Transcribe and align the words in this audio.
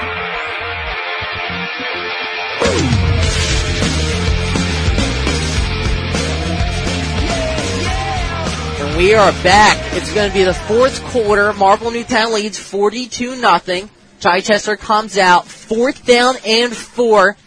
we 9.01 9.15
are 9.15 9.33
back. 9.43 9.79
It's 9.95 10.13
going 10.13 10.29
to 10.29 10.35
be 10.35 10.45
the 10.45 10.53
fourth 10.53 11.03
quarter. 11.05 11.55
Marple 11.55 11.91
Newtown 11.91 12.35
leads 12.35 12.59
42 12.59 13.41
nothing. 13.41 13.89
Chichester 14.21 14.77
comes 14.77 15.17
out 15.17 15.49
fourth 15.49 16.05
down 16.05 16.35
and 16.45 16.77
four 16.77 17.39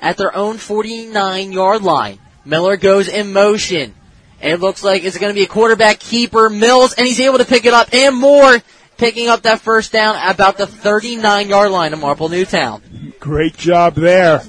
at 0.00 0.16
their 0.16 0.34
own 0.34 0.58
49 0.58 1.52
yard 1.52 1.82
line. 1.82 2.18
Miller 2.44 2.76
goes 2.76 3.06
in 3.06 3.32
motion. 3.32 3.94
It 4.42 4.58
looks 4.58 4.82
like 4.82 5.04
it's 5.04 5.16
going 5.16 5.32
to 5.32 5.38
be 5.38 5.44
a 5.44 5.48
quarterback 5.48 6.00
keeper, 6.00 6.50
Mills, 6.50 6.92
and 6.94 7.06
he's 7.06 7.20
able 7.20 7.38
to 7.38 7.44
pick 7.44 7.66
it 7.66 7.72
up 7.72 7.94
and 7.94 8.16
more, 8.16 8.58
picking 8.96 9.28
up 9.28 9.42
that 9.42 9.60
first 9.60 9.92
down 9.92 10.16
about 10.28 10.58
the 10.58 10.66
39 10.66 11.48
yard 11.48 11.70
line 11.70 11.92
of 11.92 12.00
Marple 12.00 12.28
Newtown. 12.28 13.14
Great 13.20 13.56
job 13.56 13.94
there 13.94 14.42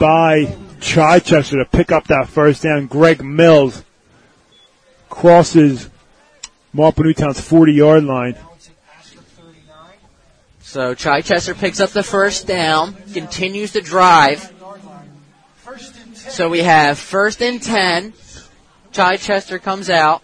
by 0.00 0.56
Chichester 0.80 1.58
to 1.58 1.66
pick 1.70 1.92
up 1.92 2.06
that 2.06 2.30
first 2.30 2.62
down. 2.62 2.86
Greg 2.86 3.22
Mills 3.22 3.84
crosses 5.10 5.90
Marple 6.72 7.04
Newtown's 7.04 7.40
40 7.40 7.72
yard 7.72 8.04
line. 8.04 8.36
So 10.60 10.94
Chichester 10.94 11.54
picks 11.54 11.80
up 11.80 11.90
the 11.90 12.04
first 12.04 12.46
down, 12.46 12.94
continues 13.12 13.72
to 13.72 13.80
drive. 13.80 14.52
So 16.14 16.48
we 16.48 16.60
have 16.60 16.96
first 16.98 17.42
and 17.42 17.60
10. 17.60 18.12
Chichester 18.92 19.58
comes 19.58 19.90
out. 19.90 20.22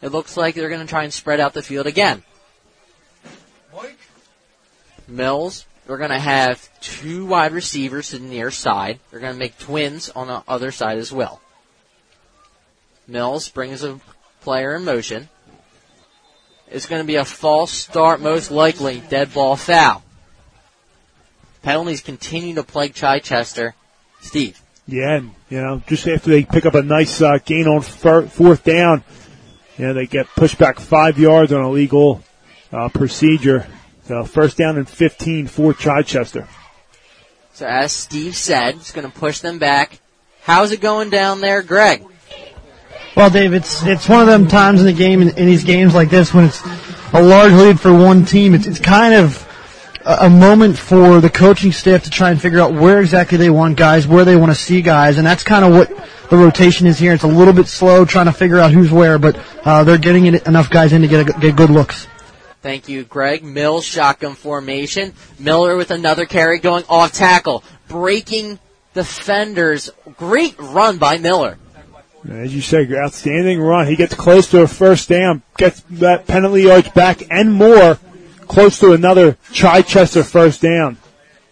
It 0.00 0.10
looks 0.10 0.36
like 0.36 0.56
they're 0.56 0.68
going 0.68 0.80
to 0.80 0.86
try 0.86 1.04
and 1.04 1.12
spread 1.12 1.38
out 1.38 1.54
the 1.54 1.62
field 1.62 1.86
again. 1.86 2.24
Mills, 5.06 5.66
we're 5.86 5.98
going 5.98 6.10
to 6.10 6.18
have 6.18 6.68
two 6.80 7.26
wide 7.26 7.52
receivers 7.52 8.10
to 8.10 8.18
the 8.18 8.24
near 8.24 8.50
side. 8.50 8.98
They're 9.10 9.20
going 9.20 9.34
to 9.34 9.38
make 9.38 9.58
twins 9.58 10.08
on 10.10 10.26
the 10.26 10.42
other 10.48 10.72
side 10.72 10.98
as 10.98 11.12
well. 11.12 11.41
Mills 13.06 13.48
brings 13.48 13.82
a 13.82 14.00
player 14.40 14.76
in 14.76 14.84
motion. 14.84 15.28
It's 16.70 16.86
going 16.86 17.02
to 17.02 17.06
be 17.06 17.16
a 17.16 17.24
false 17.24 17.70
start, 17.70 18.20
most 18.20 18.50
likely 18.50 19.02
dead 19.10 19.34
ball 19.34 19.56
foul. 19.56 20.02
Penalties 21.62 22.00
continue 22.00 22.54
to 22.54 22.62
plague 22.62 22.94
Chichester. 22.94 23.74
Steve. 24.20 24.60
Yeah, 24.86 25.16
and, 25.16 25.30
you 25.48 25.60
know, 25.60 25.82
just 25.86 26.08
after 26.08 26.30
they 26.30 26.44
pick 26.44 26.66
up 26.66 26.74
a 26.74 26.82
nice 26.82 27.20
uh, 27.20 27.38
gain 27.44 27.66
on 27.66 27.82
fir- 27.82 28.26
fourth 28.26 28.64
down, 28.64 29.04
you 29.78 29.86
know, 29.86 29.94
they 29.94 30.06
get 30.06 30.26
pushed 30.28 30.58
back 30.58 30.80
five 30.80 31.18
yards 31.18 31.52
on 31.52 31.60
a 31.60 31.70
legal 31.70 32.22
uh, 32.72 32.88
procedure. 32.88 33.66
So 34.04 34.24
first 34.24 34.56
down 34.56 34.76
and 34.76 34.88
15 34.88 35.46
for 35.46 35.74
Chichester. 35.74 36.48
So 37.52 37.66
as 37.66 37.92
Steve 37.92 38.34
said, 38.34 38.76
it's 38.76 38.92
going 38.92 39.10
to 39.10 39.18
push 39.18 39.40
them 39.40 39.58
back. 39.58 40.00
How's 40.42 40.72
it 40.72 40.80
going 40.80 41.10
down 41.10 41.40
there, 41.40 41.62
Greg? 41.62 42.04
Well, 43.14 43.28
Dave, 43.28 43.52
it's 43.52 43.82
it's 43.82 44.08
one 44.08 44.20
of 44.20 44.26
them 44.26 44.48
times 44.48 44.80
in 44.80 44.86
the 44.86 44.92
game 44.92 45.20
in, 45.20 45.28
in 45.36 45.46
these 45.46 45.64
games 45.64 45.94
like 45.94 46.08
this 46.08 46.32
when 46.32 46.46
it's 46.46 46.62
a 47.12 47.22
large 47.22 47.52
lead 47.52 47.78
for 47.78 47.92
one 47.92 48.24
team. 48.24 48.54
It's 48.54 48.66
it's 48.66 48.78
kind 48.78 49.12
of 49.12 49.46
a, 50.04 50.30
moment 50.30 50.78
for 50.78 51.20
the 51.20 51.30
coaching 51.30 51.72
staff 51.72 52.04
to 52.04 52.10
try 52.10 52.30
and 52.30 52.40
figure 52.40 52.60
out 52.60 52.72
where 52.72 53.00
exactly 53.00 53.38
they 53.38 53.50
want 53.50 53.76
guys, 53.76 54.06
where 54.06 54.24
they 54.24 54.36
want 54.36 54.50
to 54.50 54.58
see 54.58 54.82
guys, 54.82 55.18
and 55.18 55.26
that's 55.26 55.42
kind 55.42 55.64
of 55.64 55.72
what 55.72 55.88
the 56.30 56.36
rotation 56.36 56.86
is 56.86 56.98
here. 56.98 57.12
It's 57.12 57.22
a 57.22 57.28
little 57.28 57.52
bit 57.54 57.68
slow 57.68 58.04
trying 58.04 58.26
to 58.26 58.32
figure 58.32 58.58
out 58.58 58.72
who's 58.72 58.90
where, 58.90 59.18
but 59.18 59.38
uh, 59.64 59.84
they're 59.84 59.98
getting 59.98 60.26
enough 60.26 60.70
guys 60.70 60.92
in 60.92 61.02
to 61.02 61.08
get 61.08 61.28
a, 61.28 61.40
get 61.40 61.56
good 61.56 61.70
looks. 61.70 62.06
Thank 62.62 62.88
you, 62.88 63.04
Greg. 63.04 63.44
Mills 63.44 63.84
shotgun 63.84 64.34
formation. 64.34 65.14
Miller 65.38 65.76
with 65.76 65.90
another 65.90 66.26
carry 66.26 66.60
going 66.60 66.84
off 66.88 67.12
tackle, 67.12 67.64
breaking 67.88 68.58
defenders. 68.94 69.90
Great 70.16 70.58
run 70.58 70.98
by 70.98 71.18
Miller. 71.18 71.58
As 72.28 72.54
you 72.54 72.60
said, 72.60 72.92
outstanding 72.92 73.60
run. 73.60 73.86
He 73.86 73.96
gets 73.96 74.14
close 74.14 74.48
to 74.50 74.62
a 74.62 74.68
first 74.68 75.08
down, 75.08 75.42
gets 75.56 75.80
that 75.90 76.26
penalty 76.26 76.62
yards 76.62 76.88
back 76.90 77.22
and 77.30 77.52
more, 77.52 77.98
close 78.46 78.78
to 78.78 78.92
another 78.92 79.36
Chichester 79.52 80.22
first 80.22 80.62
down. 80.62 80.98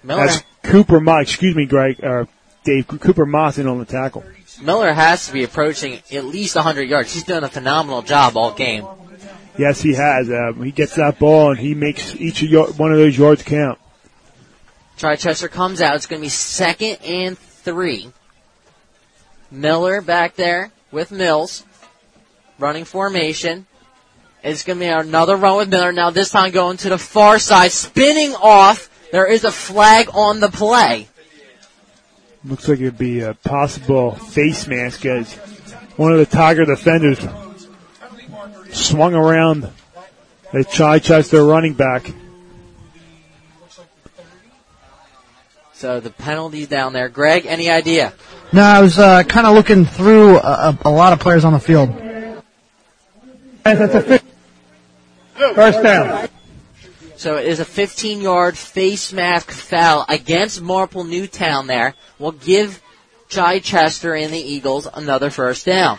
Miller, 0.03 0.23
As 0.23 0.45
Cooper 0.63 1.01
Moss, 1.01 1.23
excuse 1.23 1.57
me, 1.57 1.67
Greg, 1.67 2.03
or 2.03 2.29
Dave, 2.65 2.87
Cooper 2.87 3.27
Moss 3.27 3.59
in 3.59 3.67
on 3.67 3.79
the 3.79 3.85
tackle. 3.85 4.25
Miller 4.63 4.93
has 4.93 5.27
to 5.27 5.33
be 5.33 5.43
approaching 5.43 6.01
at 6.13 6.25
least 6.25 6.55
100 6.55 6.89
yards. 6.89 7.13
He's 7.15 7.25
done 7.25 7.45
a 7.45 7.49
phenomenal 7.49 8.03
job 8.03 8.37
all 8.37 8.53
game. 8.53 8.87
Yes, 9.59 9.81
he 9.83 9.95
has. 9.95 10.31
Uh, 10.31 10.53
he 10.63 10.71
gets 10.71 10.95
that 10.97 11.19
ball 11.19 11.51
and 11.51 11.59
he 11.59 11.75
makes 11.75 12.15
each 12.17 12.43
of 12.43 12.49
your, 12.49 12.67
one 12.73 12.93
of 12.93 12.99
those 12.99 13.17
yards 13.17 13.43
count. 13.43 13.79
Chichester 14.97 15.49
comes 15.49 15.81
out. 15.81 15.97
It's 15.97 16.07
going 16.07 16.21
to 16.21 16.25
be 16.25 16.31
second 16.31 16.99
and 17.05 17.39
three. 17.39 18.11
Miller 19.51 20.01
back 20.01 20.37
there 20.37 20.71
with 20.91 21.11
Mills. 21.11 21.65
Running 22.59 22.85
formation. 22.85 23.67
It's 24.43 24.63
going 24.63 24.79
to 24.79 24.85
be 24.85 24.89
another 24.89 25.37
run 25.37 25.59
with 25.59 25.69
Miller. 25.69 25.93
Now 25.93 26.11
this 26.11 26.31
time 26.31 26.51
going 26.51 26.77
to 26.79 26.91
the 26.91 26.99
far 26.99 27.39
side, 27.39 27.73
spinning 27.73 28.35
off. 28.35 28.89
There 29.13 29.27
is 29.27 29.45
a 29.45 29.51
flag 29.51 30.09
on 30.15 30.41
the 30.41 30.49
play. 30.49 31.09
Looks 32.45 32.69
like 32.69 32.81
it'd 32.81 32.97
be 32.97 33.21
a 33.21 33.35
possible 33.35 34.13
face 34.13 34.67
mask 34.67 35.05
as 35.05 35.35
one 35.97 36.13
of 36.13 36.19
the 36.19 36.27
Tiger 36.27 36.65
defenders 36.65 37.19
swung 38.73 39.15
around 39.15 39.69
the 40.53 40.65
Chichester 40.65 41.45
running 41.45 41.75
back. 41.75 42.11
So 45.75 46.01
the 46.01 46.11
penalties 46.11 46.69
down 46.69 46.93
there. 46.93 47.09
Greg, 47.09 47.47
any 47.47 47.69
idea? 47.71 48.13
No, 48.53 48.63
I 48.63 48.81
was 48.81 48.99
uh, 48.99 49.23
kind 49.23 49.47
of 49.47 49.55
looking 49.55 49.85
through 49.85 50.39
a, 50.39 50.77
a 50.85 50.91
lot 50.91 51.13
of 51.13 51.21
players 51.21 51.45
on 51.45 51.53
the 51.53 51.61
field. 51.61 51.91
That's 53.63 53.95
a. 53.95 54.21
First 55.55 55.83
down. 55.83 56.29
So 57.17 57.37
it 57.37 57.47
is 57.47 57.61
a 57.61 57.65
15 57.65 58.21
yard 58.21 58.59
face 58.59 59.13
mask 59.13 59.51
foul 59.51 60.05
against 60.09 60.61
Marple 60.61 61.05
Newtown 61.05 61.67
there. 61.67 61.95
Will 62.19 62.33
give 62.33 62.83
Chichester 63.29 64.15
and 64.15 64.33
the 64.33 64.41
Eagles 64.41 64.89
another 64.93 65.31
first 65.31 65.67
down. 65.67 65.99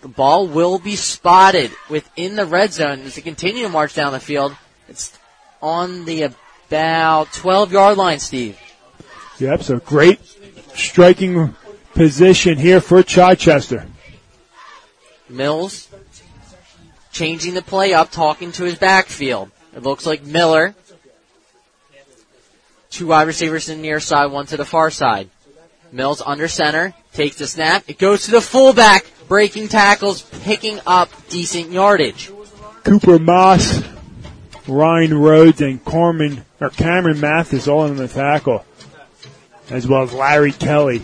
The 0.00 0.08
ball 0.08 0.48
will 0.48 0.80
be 0.80 0.96
spotted 0.96 1.70
within 1.88 2.34
the 2.34 2.46
red 2.46 2.72
zone 2.72 3.02
as 3.02 3.14
they 3.14 3.22
continue 3.22 3.62
to 3.62 3.68
march 3.68 3.94
down 3.94 4.12
the 4.12 4.18
field. 4.18 4.56
It's 4.88 5.16
on 5.60 6.04
the 6.04 6.34
about 6.68 7.32
12 7.32 7.72
yard 7.72 7.96
line, 7.96 8.18
Steve. 8.18 8.58
Yep, 9.38 9.62
so 9.62 9.78
great 9.78 10.20
striking 10.74 11.54
position 11.94 12.58
here 12.58 12.80
for 12.80 13.02
Chichester. 13.02 13.86
Mills 15.28 15.88
changing 17.12 17.54
the 17.54 17.62
play 17.62 17.92
up, 17.92 18.10
talking 18.10 18.52
to 18.52 18.64
his 18.64 18.78
backfield. 18.78 19.50
It 19.74 19.82
looks 19.82 20.06
like 20.06 20.24
Miller. 20.24 20.74
Two 22.90 23.06
wide 23.06 23.26
receivers 23.26 23.66
to 23.66 23.74
the 23.74 23.80
near 23.80 24.00
side, 24.00 24.26
one 24.26 24.46
to 24.46 24.56
the 24.56 24.64
far 24.64 24.90
side. 24.90 25.30
Mills 25.92 26.22
under 26.24 26.48
center, 26.48 26.94
takes 27.12 27.36
the 27.36 27.46
snap. 27.46 27.84
It 27.86 27.98
goes 27.98 28.24
to 28.24 28.30
the 28.30 28.40
fullback, 28.40 29.06
breaking 29.28 29.68
tackles, 29.68 30.22
picking 30.22 30.80
up 30.86 31.10
decent 31.28 31.70
yardage. 31.70 32.30
Cooper 32.84 33.18
Moss, 33.18 33.82
Ryan 34.66 35.18
Rhodes, 35.18 35.60
and 35.60 35.82
Corman 35.84 36.44
or 36.60 36.70
Cameron 36.70 37.20
Mathis 37.20 37.68
all 37.68 37.86
in 37.86 37.96
the 37.96 38.08
tackle. 38.08 38.64
As 39.72 39.88
well 39.88 40.02
as 40.02 40.12
Larry 40.12 40.52
Kelly. 40.52 41.02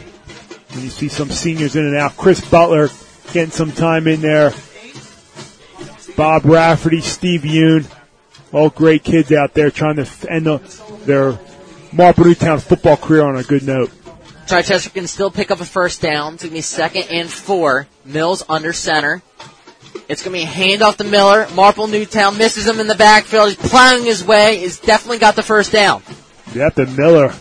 And 0.71 0.83
you 0.83 0.91
see 0.91 1.09
some 1.09 1.31
seniors 1.31 1.75
in 1.75 1.85
and 1.85 1.97
out. 1.97 2.17
Chris 2.17 2.47
Butler 2.49 2.89
getting 3.33 3.51
some 3.51 3.73
time 3.73 4.07
in 4.07 4.21
there. 4.21 4.53
Bob 6.17 6.45
Rafferty, 6.45 7.01
Steve 7.01 7.43
Yoon, 7.43 7.91
all 8.53 8.71
great 8.71 9.05
kids 9.05 9.33
out 9.33 9.55
there 9.55 9.71
trying 9.71 9.97
to 9.97 10.09
end 10.29 10.47
the, 10.47 10.59
their 11.05 11.39
Marple 11.93 12.25
Newtown 12.25 12.59
football 12.59 12.97
career 12.97 13.23
on 13.23 13.37
a 13.37 13.43
good 13.43 13.63
note. 13.63 13.91
Chichester 14.47 14.91
can 14.91 15.07
still 15.07 15.31
pick 15.31 15.51
up 15.51 15.61
a 15.61 15.65
first 15.65 16.01
down. 16.01 16.35
It's 16.35 16.43
going 16.43 16.51
to 16.51 16.57
be 16.57 16.61
second 16.61 17.05
and 17.11 17.31
four. 17.31 17.87
Mills 18.05 18.43
under 18.49 18.73
center. 18.73 19.23
It's 20.09 20.23
going 20.23 20.41
to 20.41 20.45
be 20.47 20.51
a 20.51 20.77
handoff 20.77 20.97
to 20.97 21.05
Miller. 21.05 21.47
Marple 21.55 21.87
Newtown 21.87 22.37
misses 22.37 22.67
him 22.67 22.81
in 22.81 22.87
the 22.87 22.95
backfield. 22.95 23.49
He's 23.51 23.71
plowing 23.71 24.05
his 24.05 24.25
way. 24.25 24.59
He's 24.59 24.79
definitely 24.79 25.19
got 25.19 25.37
the 25.37 25.43
first 25.43 25.71
down. 25.71 26.03
Yep, 26.55 26.75
the 26.75 26.87
Miller 26.87 27.33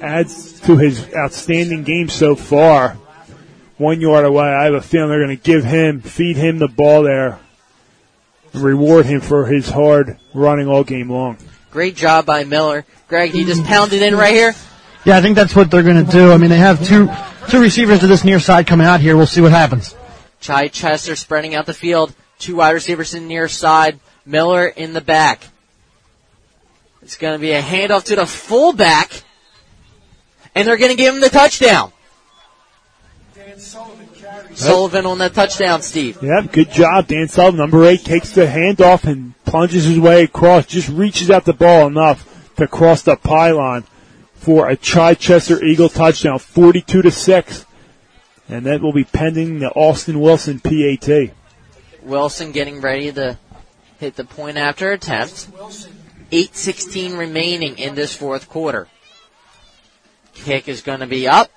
adds 0.00 0.60
to 0.60 0.76
his 0.76 1.12
outstanding 1.14 1.84
game 1.84 2.08
so 2.08 2.34
far. 2.36 2.96
One 3.76 4.00
yard 4.00 4.24
away. 4.24 4.46
I 4.46 4.64
have 4.64 4.74
a 4.74 4.80
feeling 4.80 5.08
they're 5.08 5.24
going 5.24 5.36
to 5.36 5.42
give 5.42 5.64
him, 5.64 6.00
feed 6.00 6.36
him 6.36 6.58
the 6.58 6.68
ball 6.68 7.02
there, 7.02 7.38
and 8.52 8.62
reward 8.62 9.06
him 9.06 9.20
for 9.20 9.46
his 9.46 9.68
hard 9.68 10.18
running 10.34 10.66
all 10.66 10.84
game 10.84 11.10
long. 11.10 11.38
Great 11.70 11.94
job 11.94 12.26
by 12.26 12.44
Miller. 12.44 12.84
Greg, 13.08 13.30
he 13.30 13.44
just 13.44 13.64
pounded 13.64 14.02
in 14.02 14.16
right 14.16 14.34
here. 14.34 14.54
Yeah, 15.04 15.16
I 15.16 15.20
think 15.20 15.36
that's 15.36 15.54
what 15.54 15.70
they're 15.70 15.82
going 15.82 16.04
to 16.04 16.10
do. 16.10 16.32
I 16.32 16.38
mean, 16.38 16.50
they 16.50 16.56
have 16.56 16.84
two 16.84 17.08
two 17.48 17.60
receivers 17.60 18.00
to 18.00 18.06
this 18.06 18.24
near 18.24 18.40
side 18.40 18.66
coming 18.66 18.86
out 18.86 19.00
here. 19.00 19.16
We'll 19.16 19.26
see 19.26 19.40
what 19.40 19.52
happens. 19.52 19.94
Chichester 20.40 21.16
spreading 21.16 21.54
out 21.54 21.66
the 21.66 21.74
field. 21.74 22.14
Two 22.38 22.56
wide 22.56 22.70
receivers 22.70 23.14
in 23.14 23.24
the 23.24 23.28
near 23.28 23.48
side. 23.48 24.00
Miller 24.24 24.66
in 24.66 24.92
the 24.92 25.00
back. 25.00 25.42
It's 27.02 27.16
going 27.16 27.34
to 27.34 27.40
be 27.40 27.52
a 27.52 27.62
handoff 27.62 28.04
to 28.04 28.16
the 28.16 28.26
fullback. 28.26 29.22
And 30.54 30.66
they're 30.66 30.76
going 30.76 30.90
to 30.90 30.96
give 30.96 31.14
him 31.14 31.20
the 31.20 31.28
touchdown. 31.28 31.92
Sullivan 34.54 35.06
on 35.06 35.18
that 35.18 35.34
touchdown, 35.34 35.82
Steve. 35.82 36.18
Yep, 36.22 36.52
good 36.52 36.70
job, 36.70 37.06
Dan 37.06 37.28
Sullivan. 37.28 37.58
Number 37.58 37.84
eight 37.84 38.04
takes 38.04 38.32
the 38.32 38.46
handoff 38.46 39.04
and 39.04 39.34
plunges 39.44 39.84
his 39.84 39.98
way 39.98 40.24
across, 40.24 40.66
just 40.66 40.88
reaches 40.88 41.30
out 41.30 41.44
the 41.44 41.52
ball 41.52 41.86
enough 41.86 42.54
to 42.56 42.66
cross 42.66 43.02
the 43.02 43.16
pylon 43.16 43.84
for 44.34 44.68
a 44.68 44.76
Chichester 44.76 45.62
Eagle 45.64 45.88
touchdown, 45.88 46.38
42 46.38 47.02
to 47.02 47.10
6. 47.10 47.66
And 48.48 48.66
that 48.66 48.80
will 48.80 48.92
be 48.92 49.04
pending 49.04 49.58
the 49.58 49.70
Austin 49.70 50.20
Wilson 50.20 50.60
PAT. 50.60 51.34
Wilson 52.02 52.52
getting 52.52 52.80
ready 52.80 53.12
to 53.12 53.38
hit 53.98 54.16
the 54.16 54.24
point 54.24 54.56
after 54.56 54.92
attempt. 54.92 55.48
8.16 56.30 57.18
remaining 57.18 57.78
in 57.78 57.94
this 57.94 58.14
fourth 58.14 58.48
quarter. 58.48 58.88
Kick 60.44 60.68
is 60.68 60.82
going 60.82 61.00
to 61.00 61.06
be 61.06 61.28
up. 61.28 61.50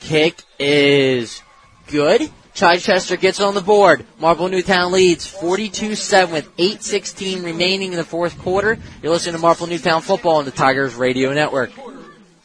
Kick 0.00 0.42
is 0.58 1.42
good. 1.88 2.30
Chichester 2.54 3.16
gets 3.16 3.40
on 3.40 3.54
the 3.54 3.60
board. 3.60 4.04
Marple 4.18 4.48
Newtown 4.48 4.90
leads 4.90 5.30
42-7 5.32 6.32
with 6.32 6.56
8.16 6.56 7.44
remaining 7.44 7.92
in 7.92 7.98
the 7.98 8.04
fourth 8.04 8.36
quarter. 8.38 8.78
You're 9.02 9.12
listening 9.12 9.36
to 9.36 9.40
Marple 9.40 9.68
Newtown 9.68 10.02
football 10.02 10.36
on 10.36 10.44
the 10.44 10.50
Tigers 10.50 10.94
Radio 10.94 11.32
Network. 11.32 11.70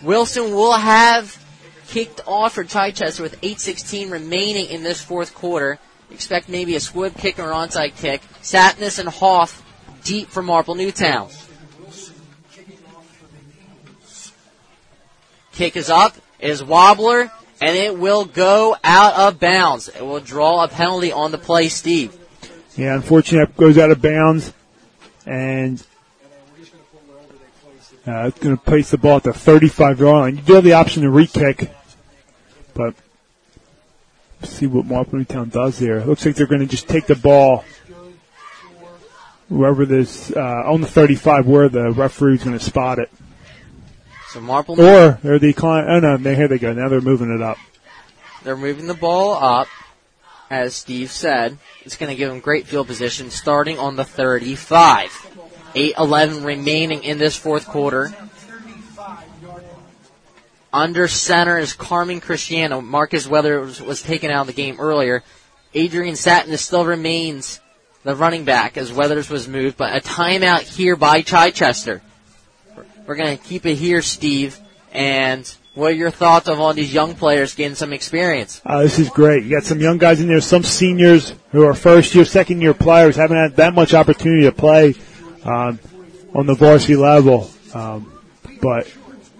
Wilson 0.01 0.53
will 0.53 0.77
have 0.77 1.44
kicked 1.87 2.21
off 2.25 2.53
for 2.53 2.63
Chichester 2.63 3.23
with 3.23 3.39
8.16 3.41 4.11
remaining 4.11 4.67
in 4.67 4.83
this 4.83 5.01
fourth 5.01 5.33
quarter. 5.33 5.79
Expect 6.11 6.49
maybe 6.49 6.75
a 6.75 6.79
squib 6.79 7.17
kick 7.17 7.39
or 7.39 7.51
onside 7.51 7.95
kick. 7.97 8.21
Sapness 8.41 8.99
and 8.99 9.09
Hoff 9.09 9.63
deep 10.03 10.29
for 10.29 10.41
Marple 10.41 10.75
Newtown. 10.75 11.29
Kick 15.51 15.75
is 15.77 15.89
up, 15.89 16.15
is 16.39 16.61
wobbler, 16.61 17.31
and 17.61 17.75
it 17.75 17.97
will 17.97 18.25
go 18.25 18.75
out 18.83 19.13
of 19.13 19.39
bounds. 19.39 19.87
It 19.87 20.01
will 20.01 20.19
draw 20.19 20.63
a 20.63 20.67
penalty 20.67 21.11
on 21.11 21.31
the 21.31 21.37
play, 21.37 21.69
Steve. 21.69 22.15
Yeah, 22.75 22.95
unfortunately, 22.95 23.51
it 23.51 23.57
goes 23.57 23.77
out 23.77 23.89
of 23.89 24.01
bounds, 24.01 24.53
and 25.25 25.85
uh, 28.07 28.27
it's 28.27 28.39
going 28.39 28.55
to 28.55 28.63
place 28.63 28.91
the 28.91 28.97
ball 28.97 29.17
at 29.17 29.23
the 29.23 29.33
35 29.33 29.99
yard 29.99 30.15
line. 30.15 30.35
You 30.37 30.41
do 30.41 30.53
have 30.53 30.63
the 30.63 30.73
option 30.73 31.03
to 31.03 31.09
re-kick, 31.09 31.71
but 32.73 32.93
see 34.43 34.67
what 34.67 34.85
Marple 34.85 35.17
Newtown 35.17 35.49
does 35.49 35.79
here. 35.79 35.97
It 35.97 36.07
looks 36.07 36.25
like 36.25 36.35
they're 36.35 36.45
going 36.45 36.61
to 36.61 36.67
just 36.67 36.87
take 36.87 37.07
the 37.07 37.15
ball 37.15 37.65
wherever 39.49 39.85
this 39.85 40.31
uh, 40.35 40.63
on 40.65 40.81
the 40.81 40.87
35 40.87 41.47
where 41.47 41.69
the 41.69 41.91
referee's 41.91 42.43
going 42.43 42.57
to 42.57 42.63
spot 42.63 42.99
it. 42.99 43.09
So 44.29 44.41
Marple 44.41 44.79
Or 44.79 45.19
they're 45.23 45.39
decline. 45.39 45.85
Oh 45.87 45.99
no, 45.99 46.17
here 46.17 46.47
they 46.47 46.59
go. 46.59 46.73
Now 46.73 46.89
they're 46.89 47.01
moving 47.01 47.33
it 47.33 47.41
up. 47.41 47.57
They're 48.43 48.57
moving 48.57 48.85
the 48.85 48.93
ball 48.93 49.33
up, 49.33 49.67
as 50.49 50.75
Steve 50.75 51.09
said. 51.09 51.57
It's 51.83 51.97
going 51.97 52.09
to 52.09 52.15
give 52.15 52.29
them 52.29 52.41
great 52.41 52.67
field 52.67 52.87
position 52.87 53.31
starting 53.31 53.79
on 53.79 53.95
the 53.95 54.03
35. 54.03 55.44
8-11 55.75 56.45
remaining 56.45 57.03
in 57.03 57.17
this 57.17 57.35
fourth 57.35 57.67
quarter. 57.67 58.15
Under 60.71 61.07
center 61.07 61.57
is 61.57 61.73
Carmen 61.73 62.19
Cristiano. 62.19 62.81
Marcus 62.81 63.27
Weather 63.27 63.61
was, 63.61 63.81
was 63.81 64.01
taken 64.01 64.31
out 64.31 64.41
of 64.41 64.47
the 64.47 64.53
game 64.53 64.77
earlier. 64.79 65.23
Adrian 65.73 66.15
Satin 66.15 66.55
still 66.57 66.85
remains 66.85 67.59
the 68.03 68.15
running 68.15 68.45
back 68.45 68.77
as 68.77 68.91
Weathers 68.91 69.29
was 69.29 69.47
moved, 69.47 69.77
but 69.77 69.95
a 69.95 69.99
timeout 69.99 70.61
here 70.61 70.95
by 70.95 71.21
Chichester. 71.21 72.01
We're 73.05 73.15
going 73.15 73.37
to 73.37 73.43
keep 73.43 73.65
it 73.65 73.75
here, 73.75 74.01
Steve. 74.01 74.59
And 74.91 75.49
what 75.75 75.91
are 75.91 75.95
your 75.95 76.11
thoughts 76.11 76.47
of 76.47 76.59
all 76.59 76.73
these 76.73 76.93
young 76.93 77.15
players 77.15 77.55
getting 77.55 77.75
some 77.75 77.93
experience? 77.93 78.61
Uh, 78.65 78.81
this 78.81 78.99
is 78.99 79.09
great. 79.09 79.43
You 79.43 79.55
got 79.55 79.63
some 79.63 79.79
young 79.79 79.97
guys 79.97 80.21
in 80.21 80.27
there, 80.27 80.41
some 80.41 80.63
seniors 80.63 81.33
who 81.51 81.65
are 81.65 81.73
first 81.73 82.15
year, 82.15 82.25
second 82.25 82.61
year 82.61 82.73
players, 82.73 83.15
haven't 83.15 83.37
had 83.37 83.55
that 83.57 83.73
much 83.73 83.93
opportunity 83.93 84.43
to 84.43 84.51
play 84.51 84.95
um, 85.45 85.79
on 86.33 86.45
the 86.45 86.55
varsity 86.55 86.95
level. 86.95 87.49
Um, 87.73 88.11
but 88.61 88.91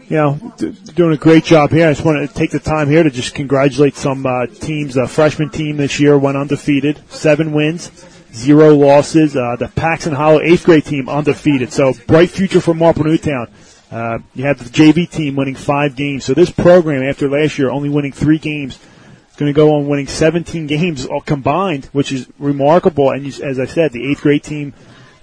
you 0.08 0.18
know, 0.18 0.54
doing 0.94 1.14
a 1.14 1.18
great 1.18 1.46
job 1.46 1.72
here. 1.72 1.88
I 1.88 1.94
just 1.94 2.06
want 2.06 2.30
to 2.30 2.34
take 2.34 2.52
the 2.52 2.60
time 2.60 2.90
here 2.90 3.02
to 3.02 3.10
just 3.10 3.34
congratulate 3.34 3.96
some 3.96 4.26
uh, 4.26 4.46
teams. 4.46 4.94
The 4.94 5.08
freshman 5.08 5.50
team 5.50 5.78
this 5.78 6.00
year 6.00 6.18
went 6.18 6.38
undefeated, 6.38 7.02
seven 7.10 7.54
wins, 7.54 7.92
zero 8.32 8.76
losses. 8.76 9.36
Uh, 9.36 9.56
the 9.58 9.66
Paxon 9.66 10.14
Hollow 10.14 10.42
eighth 10.42 10.66
grade 10.66 10.86
team 10.86 11.10
undefeated. 11.10 11.74
So 11.74 11.94
bright 12.06 12.30
future 12.30 12.62
for 12.62 12.76
Marple 12.76 13.06
Newtown. 13.06 13.50
Uh, 13.92 14.20
you 14.36 14.46
have 14.46 14.60
the 14.60 14.70
JV 14.70 15.10
team 15.10 15.36
winning 15.36 15.56
five 15.56 15.96
games. 15.96 16.26
So 16.26 16.34
this 16.34 16.52
program, 16.52 17.02
after 17.04 17.30
last 17.30 17.58
year 17.58 17.70
only 17.72 17.90
winning 17.90 18.12
three 18.12 18.40
games, 18.40 18.76
is 18.76 19.36
going 19.38 19.52
to 19.52 19.56
go 19.56 19.76
on 19.76 19.88
winning 19.88 20.08
17 20.08 20.68
games 20.68 21.06
all 21.06 21.22
combined, 21.22 21.86
which 21.86 22.12
is 22.12 22.28
remarkable. 22.38 23.10
And 23.10 23.26
as 23.26 23.60
I 23.60 23.66
said, 23.66 23.92
the 23.92 24.12
eighth 24.12 24.22
grade 24.22 24.44
team 24.44 24.74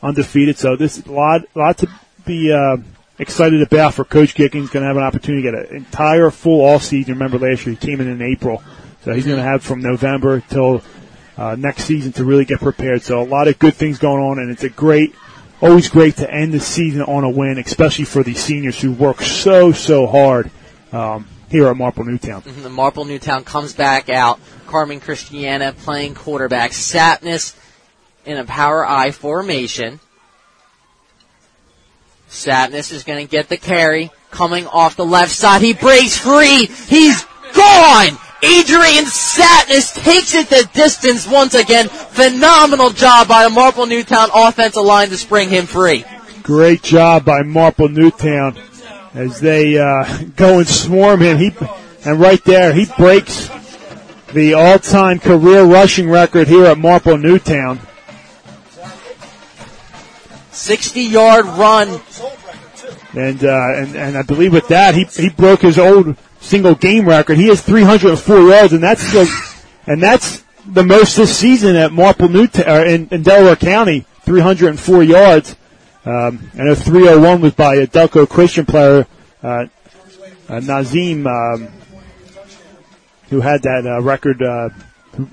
undefeated. 0.02 0.58
So 0.58 0.76
this 0.76 1.06
lot, 1.06 1.42
lot 1.54 1.78
to 1.78 1.88
be 2.24 2.52
uh, 2.52 2.78
excited 3.18 3.62
about 3.62 3.94
for 3.94 4.04
Coach 4.04 4.34
Gickings. 4.34 4.70
Going 4.70 4.82
to 4.82 4.88
have 4.88 4.96
an 4.96 5.02
opportunity 5.02 5.42
to 5.42 5.50
get 5.50 5.70
an 5.70 5.76
entire 5.76 6.30
full 6.30 6.60
off 6.62 6.82
season. 6.82 7.14
Remember 7.14 7.38
last 7.38 7.66
year 7.66 7.74
he 7.74 7.86
came 7.86 8.00
in 8.00 8.08
in 8.08 8.22
April, 8.22 8.62
so 9.04 9.12
he's 9.12 9.26
going 9.26 9.38
to 9.38 9.42
have 9.42 9.62
from 9.62 9.80
November 9.80 10.40
till 10.40 10.82
uh, 11.36 11.56
next 11.56 11.84
season 11.84 12.12
to 12.12 12.24
really 12.24 12.44
get 12.44 12.60
prepared. 12.60 13.02
So 13.02 13.22
a 13.22 13.24
lot 13.24 13.48
of 13.48 13.58
good 13.58 13.74
things 13.74 13.98
going 13.98 14.22
on, 14.22 14.38
and 14.38 14.50
it's 14.50 14.64
a 14.64 14.68
great, 14.68 15.14
always 15.60 15.88
great 15.88 16.16
to 16.16 16.30
end 16.30 16.52
the 16.52 16.60
season 16.60 17.02
on 17.02 17.24
a 17.24 17.30
win, 17.30 17.58
especially 17.58 18.04
for 18.04 18.22
these 18.22 18.40
seniors 18.42 18.80
who 18.80 18.92
work 18.92 19.22
so 19.22 19.72
so 19.72 20.06
hard 20.06 20.50
um, 20.92 21.26
here 21.48 21.68
at 21.68 21.76
Marple 21.76 22.04
Newtown. 22.04 22.42
The 22.44 22.70
Marple 22.70 23.04
Newtown 23.04 23.44
comes 23.44 23.72
back 23.72 24.08
out. 24.08 24.40
Carmen 24.66 25.00
Cristiano 25.00 25.72
playing 25.72 26.14
quarterback. 26.14 26.70
Sapness 26.70 27.54
in 28.24 28.38
a 28.38 28.44
power 28.44 28.86
I 28.86 29.10
formation. 29.10 30.00
Sapness 32.28 32.92
is 32.92 33.04
going 33.04 33.24
to 33.24 33.30
get 33.30 33.48
the 33.48 33.56
carry. 33.56 34.10
Coming 34.30 34.66
off 34.66 34.96
the 34.96 35.04
left 35.04 35.32
side. 35.32 35.60
He 35.60 35.74
breaks 35.74 36.16
free. 36.16 36.66
He's 36.66 37.22
gone! 37.54 38.18
Adrian 38.42 39.04
Sapness 39.04 39.94
takes 40.02 40.34
it 40.34 40.48
the 40.48 40.68
distance 40.72 41.28
once 41.28 41.54
again. 41.54 41.88
Phenomenal 41.88 42.90
job 42.90 43.28
by 43.28 43.44
the 43.44 43.50
Marple 43.50 43.86
Newtown 43.86 44.30
offensive 44.34 44.82
line 44.82 45.10
to 45.10 45.16
spring 45.16 45.48
him 45.48 45.66
free. 45.66 46.04
Great 46.42 46.82
job 46.82 47.24
by 47.24 47.42
Marple 47.42 47.88
Newtown 47.88 48.56
as 49.14 49.40
they 49.40 49.78
uh, 49.78 50.24
go 50.36 50.58
and 50.58 50.68
swarm 50.68 51.20
him. 51.20 51.38
He 51.38 51.52
and 52.04 52.18
right 52.18 52.42
there 52.44 52.72
he 52.72 52.86
breaks 52.98 53.48
the 54.32 54.54
all-time 54.54 55.20
career 55.20 55.62
rushing 55.62 56.10
record 56.10 56.48
here 56.48 56.64
at 56.64 56.78
Marple 56.78 57.18
Newtown. 57.18 57.78
60-yard 60.52 61.44
run 61.46 62.00
and 63.14 63.44
uh, 63.44 63.74
and 63.76 63.96
and 63.96 64.16
I 64.16 64.22
believe 64.22 64.52
with 64.52 64.68
that 64.68 64.94
he 64.94 65.04
he 65.04 65.28
broke 65.28 65.62
his 65.62 65.78
old 65.78 66.16
single 66.40 66.74
game 66.74 67.06
record. 67.06 67.36
He 67.36 67.48
has 67.48 67.62
304 67.62 68.40
yards, 68.40 68.72
and 68.72 68.82
that's 68.82 69.02
still, 69.02 69.26
and 69.86 70.02
that's 70.02 70.44
the 70.66 70.82
most 70.82 71.16
this 71.16 71.36
season 71.36 71.76
at 71.76 71.92
Marple 71.92 72.28
Newtown 72.28 72.86
in, 72.86 73.08
in 73.10 73.22
Delaware 73.22 73.56
County. 73.56 74.06
304 74.22 75.02
yards. 75.02 75.56
Um, 76.04 76.50
know 76.54 76.74
301 76.74 77.40
was 77.40 77.54
by 77.54 77.74
a 77.76 77.86
Delco 77.86 78.28
Christian 78.28 78.66
player, 78.66 79.06
uh, 79.42 79.66
uh, 80.48 80.60
Nazim, 80.60 81.26
um, 81.26 81.68
who 83.30 83.40
had 83.40 83.62
that 83.62 83.84
uh, 83.86 84.00
record. 84.00 84.42
Uh, 84.42 84.70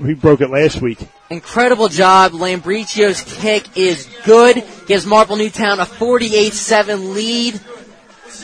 he 0.06 0.14
broke 0.16 0.42
it 0.42 0.50
last 0.50 0.82
week. 0.82 1.08
Incredible 1.30 1.90
job. 1.90 2.32
Lambricio's 2.32 3.22
kick 3.22 3.78
is 3.78 4.10
good. 4.26 4.64
Gives 4.88 5.06
Marple 5.06 5.36
Newtown 5.36 5.80
a 5.80 5.86
48-7 5.86 7.14
lead. 7.14 7.62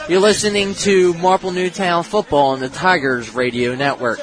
You're 0.07 0.19
listening 0.19 0.75
to 0.75 1.15
Marple 1.15 1.51
Newtown 1.51 2.03
Football 2.03 2.51
on 2.51 2.59
the 2.59 2.69
Tigers 2.69 3.33
Radio 3.33 3.73
Network. 3.73 4.19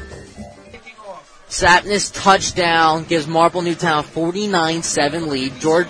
Sapness 1.47 2.11
touchdown 2.13 3.03
gives 3.03 3.27
Marple 3.27 3.61
Newtown 3.61 4.03
49-7 4.03 5.27
lead. 5.27 5.59
George, 5.59 5.87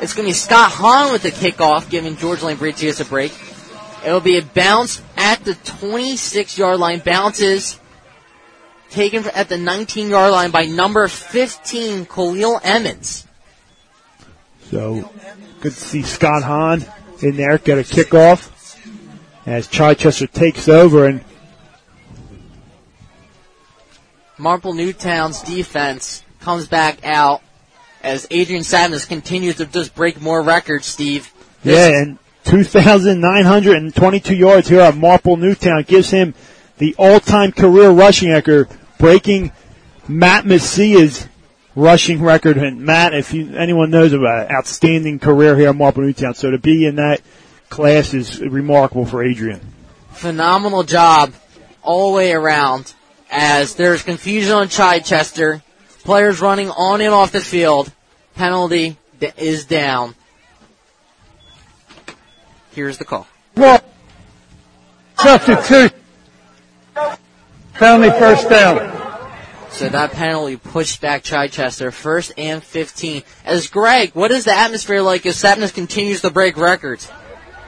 it's 0.00 0.14
going 0.14 0.26
to 0.26 0.30
be 0.30 0.32
Scott 0.32 0.72
Hahn 0.72 1.12
with 1.12 1.22
the 1.22 1.30
kickoff, 1.30 1.90
giving 1.90 2.16
George 2.16 2.40
Lambritius 2.40 3.00
a 3.00 3.04
break. 3.04 3.32
It'll 4.06 4.20
be 4.20 4.38
a 4.38 4.42
bounce 4.42 5.02
at 5.16 5.44
the 5.44 5.54
26 5.56 6.56
yard 6.56 6.78
line. 6.78 7.00
Bounces 7.00 7.80
taken 8.88 9.24
at 9.34 9.48
the 9.48 9.58
19 9.58 10.10
yard 10.10 10.30
line 10.30 10.52
by 10.52 10.66
number 10.66 11.08
15, 11.08 12.06
Khalil 12.06 12.60
Emmons. 12.62 13.26
So 14.70 15.10
good 15.60 15.72
to 15.72 15.80
see 15.80 16.02
Scott 16.02 16.44
Hahn 16.44 16.84
in 17.20 17.36
there 17.36 17.58
get 17.58 17.78
a 17.78 17.82
kickoff 17.82 18.52
as 19.44 19.66
Chichester 19.66 20.28
takes 20.28 20.68
over 20.68 21.06
and 21.06 21.24
Marple 24.38 24.72
Newtown's 24.72 25.42
defense 25.42 26.22
comes 26.38 26.68
back 26.68 27.04
out 27.04 27.42
as 28.04 28.28
Adrian 28.30 28.62
Sapness 28.62 29.08
continues 29.08 29.56
to 29.56 29.66
just 29.66 29.96
break 29.96 30.20
more 30.20 30.42
records, 30.42 30.86
Steve. 30.86 31.32
This 31.64 31.90
yeah, 31.90 32.02
and 32.02 32.18
2,922 32.46 34.34
yards 34.34 34.68
here 34.68 34.80
at 34.80 34.96
Marple 34.96 35.36
Newtown 35.36 35.82
gives 35.82 36.10
him 36.10 36.32
the 36.78 36.94
all-time 36.96 37.50
career 37.50 37.90
rushing 37.90 38.30
record, 38.30 38.68
breaking 38.98 39.50
Matt 40.06 40.46
Messiah's 40.46 41.26
rushing 41.74 42.22
record. 42.22 42.56
And 42.56 42.82
Matt, 42.82 43.14
if 43.14 43.34
you, 43.34 43.56
anyone 43.56 43.90
knows 43.90 44.12
about 44.12 44.44
it, 44.44 44.52
outstanding 44.52 45.18
career 45.18 45.56
here 45.56 45.70
at 45.70 45.76
Marple 45.76 46.02
Newtown. 46.02 46.34
So 46.34 46.52
to 46.52 46.58
be 46.58 46.86
in 46.86 46.96
that 46.96 47.20
class 47.68 48.14
is 48.14 48.40
remarkable 48.40 49.06
for 49.06 49.24
Adrian. 49.24 49.60
Phenomenal 50.12 50.84
job 50.84 51.34
all 51.82 52.12
the 52.12 52.16
way 52.16 52.32
around 52.32 52.94
as 53.30 53.74
there's 53.74 54.02
confusion 54.02 54.52
on 54.52 54.68
Chichester. 54.68 55.62
Players 56.04 56.40
running 56.40 56.70
on 56.70 57.00
and 57.00 57.12
off 57.12 57.32
the 57.32 57.40
field. 57.40 57.92
Penalty 58.36 58.96
is 59.36 59.64
down. 59.64 60.14
Here's 62.76 62.98
the 62.98 63.06
call. 63.06 63.26
Well, 63.56 63.82
substitute. 65.16 65.94
Family 67.72 68.10
first 68.10 68.50
down. 68.50 68.92
So 69.70 69.88
that 69.88 70.12
penalty 70.12 70.56
pushed 70.56 71.00
back 71.00 71.22
Chichester 71.22 71.90
first 71.90 72.34
and 72.36 72.62
15. 72.62 73.22
As 73.46 73.68
Greg, 73.68 74.10
what 74.12 74.30
is 74.30 74.44
the 74.44 74.52
atmosphere 74.52 75.00
like 75.00 75.24
as 75.24 75.36
Sapness 75.36 75.72
continues 75.72 76.20
to 76.20 76.28
break 76.28 76.58
records? 76.58 77.10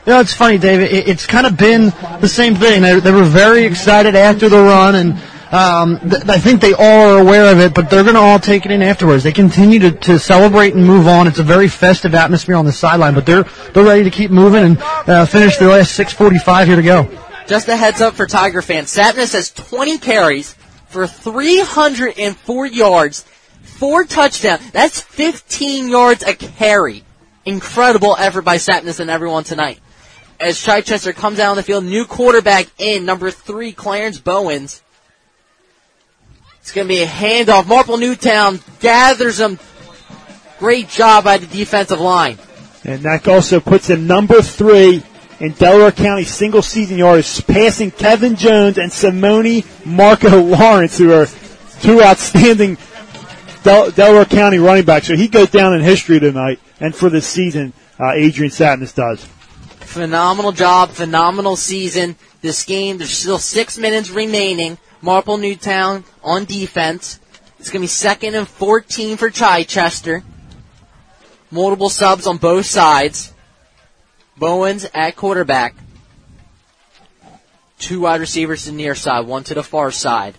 You 0.05 0.13
know, 0.13 0.21
it's 0.21 0.35
funny, 0.35 0.59
David. 0.59 0.93
it's 0.93 1.27
kind 1.27 1.47
of 1.47 1.57
been 1.57 1.85
the 2.21 2.29
same 2.29 2.57
thing. 2.57 2.83
They, 2.83 3.01
they 3.01 3.11
were 3.11 3.25
very 3.25 3.65
excited 3.65 4.15
after 4.15 4.51
the 4.51 4.61
run, 4.61 4.95
and 4.95 5.19
um, 5.51 5.99
th- 6.01 6.29
I 6.29 6.39
think 6.39 6.61
they 6.61 6.75
all 6.75 7.17
are 7.17 7.21
aware 7.21 7.51
of 7.51 7.59
it, 7.59 7.75
but 7.75 7.89
they're 7.89 8.03
going 8.03 8.17
to 8.17 8.21
all 8.21 8.39
take 8.39 8.67
it 8.67 8.71
in 8.71 8.83
afterwards. 8.83 9.25
They 9.25 9.33
continue 9.33 9.79
to, 9.81 9.91
to 9.93 10.19
celebrate 10.19 10.75
and 10.75 10.85
move 10.85 11.07
on. 11.07 11.27
It's 11.27 11.39
a 11.39 11.45
very 11.45 11.69
festive 11.69 12.15
atmosphere 12.15 12.57
on 12.57 12.67
the 12.67 12.73
sideline, 12.73 13.15
but 13.15 13.25
they're 13.25 13.45
they're 13.73 13.85
ready 13.85 14.05
to 14.05 14.11
keep 14.11 14.31
moving 14.31 14.63
and 14.65 14.79
uh, 14.83 15.27
finish 15.27 15.57
their 15.57 15.69
last 15.69 15.99
6:45 15.99 16.67
here 16.67 16.77
to 16.77 16.83
go. 16.83 17.11
Just 17.47 17.69
a 17.69 17.77
heads 17.77 18.01
up 18.03 18.15
for 18.15 18.27
Tiger 18.27 18.61
fans: 18.61 18.95
Sapness 18.95 19.33
has 19.33 19.51
20 19.51 19.99
carries 19.99 20.55
for 20.89 21.07
304 21.07 22.67
yards, 22.67 23.25
four 23.63 24.05
touchdowns. 24.05 24.71
That's 24.71 25.01
15 25.01 25.89
yards 25.89 26.23
a 26.23 26.35
carry. 26.35 27.05
Incredible 27.47 28.15
effort 28.19 28.43
by 28.43 28.57
Sapness 28.57 29.01
and 29.01 29.09
everyone 29.09 29.45
tonight. 29.45 29.81
As 30.41 30.63
Chichester 30.63 31.15
comes 31.15 31.39
out 31.39 31.51
on 31.53 31.57
the 31.57 31.63
field, 31.63 31.85
new 31.85 32.05
quarterback 32.05 32.67
in 32.79 33.05
number 33.07 33.31
three, 33.31 33.73
Clarence 33.73 34.19
Bowens. 34.19 34.83
It's 36.69 36.75
going 36.75 36.87
to 36.87 36.95
be 36.95 37.03
a 37.03 37.07
handoff. 37.07 37.67
Marple 37.67 37.97
Newtown 37.97 38.61
gathers 38.79 39.39
them. 39.39 39.59
Great 40.59 40.91
job 40.91 41.25
by 41.25 41.39
the 41.39 41.47
defensive 41.47 41.99
line. 41.99 42.37
And 42.85 43.01
that 43.05 43.27
also 43.27 43.59
puts 43.59 43.89
him 43.89 44.07
number 44.07 44.43
three 44.43 45.03
in 45.41 45.53
Delaware 45.53 45.93
County 45.93 46.25
single 46.25 46.61
season 46.61 46.99
yards, 46.99 47.41
passing 47.41 47.91
Kevin 47.91 48.37
Jones 48.37 48.77
and 48.77 48.93
Simone 48.93 49.63
Marco 49.87 50.43
Lawrence, 50.43 50.99
who 50.99 51.11
are 51.11 51.27
two 51.81 52.03
outstanding 52.03 52.77
Del- 53.63 53.91
Delaware 53.93 54.27
County 54.27 54.59
running 54.59 54.85
backs. 54.85 55.07
So 55.07 55.17
he 55.17 55.29
goes 55.29 55.49
down 55.49 55.73
in 55.73 55.81
history 55.81 56.21
tonight, 56.21 56.61
and 56.81 56.95
for 56.95 57.09
the 57.09 57.23
season, 57.23 57.73
uh, 57.99 58.13
Adrian 58.13 58.53
Sapness 58.53 58.95
does. 58.95 59.25
Phenomenal 59.81 60.53
job, 60.53 60.91
phenomenal 60.91 61.57
season. 61.57 62.17
This 62.43 62.63
game, 62.67 62.99
there's 62.99 63.17
still 63.17 63.39
six 63.39 63.79
minutes 63.79 64.11
remaining. 64.11 64.77
Marple 65.01 65.39
Newtown 65.39 66.05
on 66.23 66.45
defense. 66.45 67.21
It's 67.59 67.71
going 67.71 67.81
to 67.81 67.85
be 67.85 67.89
second 67.89 68.35
and 68.35 68.47
14 68.47 69.17
for 69.17 69.31
Chichester. 69.31 70.23
Multiple 71.51 71.89
subs 71.89 72.27
on 72.27 72.37
both 72.37 72.67
sides. 72.67 73.33
Bowens 74.37 74.89
at 74.95 75.17
quarterback. 75.17 75.75
Two 77.79 78.01
wide 78.01 78.21
receivers 78.21 78.65
to 78.65 78.71
the 78.71 78.77
near 78.77 78.95
side, 78.95 79.27
one 79.27 79.45
to 79.45 79.55
the 79.55 79.63
far 79.63 79.91
side. 79.91 80.35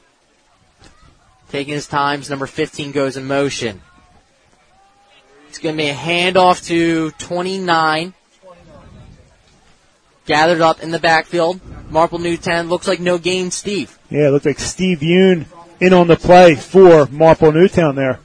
Taking 1.49 1.73
his 1.73 1.87
times, 1.87 2.29
number 2.29 2.45
15 2.45 2.91
goes 2.91 3.17
in 3.17 3.25
motion. 3.25 3.81
It's 5.47 5.57
going 5.57 5.75
to 5.75 5.83
be 5.83 5.89
a 5.89 5.95
handoff 5.95 6.65
to 6.67 7.11
29 7.11 8.13
gathered 10.29 10.61
up 10.61 10.81
in 10.83 10.91
the 10.91 10.99
backfield. 10.99 11.59
Marple 11.89 12.19
Newtown 12.19 12.69
looks 12.69 12.87
like 12.87 12.99
no 12.99 13.17
gain, 13.17 13.49
Steve. 13.49 13.97
Yeah, 14.11 14.27
it 14.27 14.29
looks 14.29 14.45
like 14.45 14.59
Steve 14.59 14.99
Yoon 14.99 15.47
in 15.79 15.91
on 15.91 16.05
the 16.05 16.15
play 16.15 16.53
for 16.53 17.07
Marple 17.07 17.51
Newtown 17.51 17.95
there. 17.95 18.19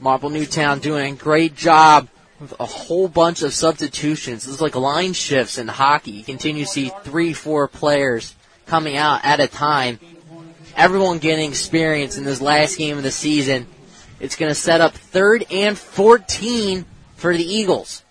Marple 0.00 0.30
Newtown 0.30 0.78
doing 0.78 1.12
a 1.12 1.16
great 1.16 1.54
job 1.54 2.08
with 2.40 2.54
a 2.58 2.64
whole 2.64 3.06
bunch 3.06 3.42
of 3.42 3.52
substitutions. 3.52 4.46
This 4.46 4.54
is 4.54 4.60
like 4.62 4.76
line 4.76 5.12
shifts 5.12 5.58
in 5.58 5.68
hockey. 5.68 6.12
You 6.12 6.24
continue 6.24 6.64
to 6.64 6.70
see 6.70 6.90
three, 7.02 7.34
four 7.34 7.68
players 7.68 8.34
coming 8.66 8.96
out 8.96 9.26
at 9.26 9.40
a 9.40 9.46
time. 9.46 10.00
Everyone 10.74 11.18
getting 11.18 11.50
experience 11.50 12.16
in 12.16 12.24
this 12.24 12.40
last 12.40 12.78
game 12.78 12.96
of 12.96 13.02
the 13.02 13.10
season. 13.10 13.66
It's 14.20 14.36
going 14.36 14.50
to 14.50 14.54
set 14.54 14.80
up 14.80 14.94
third 14.94 15.44
and 15.50 15.76
14 15.76 16.86
for 17.16 17.36
the 17.36 17.44
Eagles. 17.44 18.03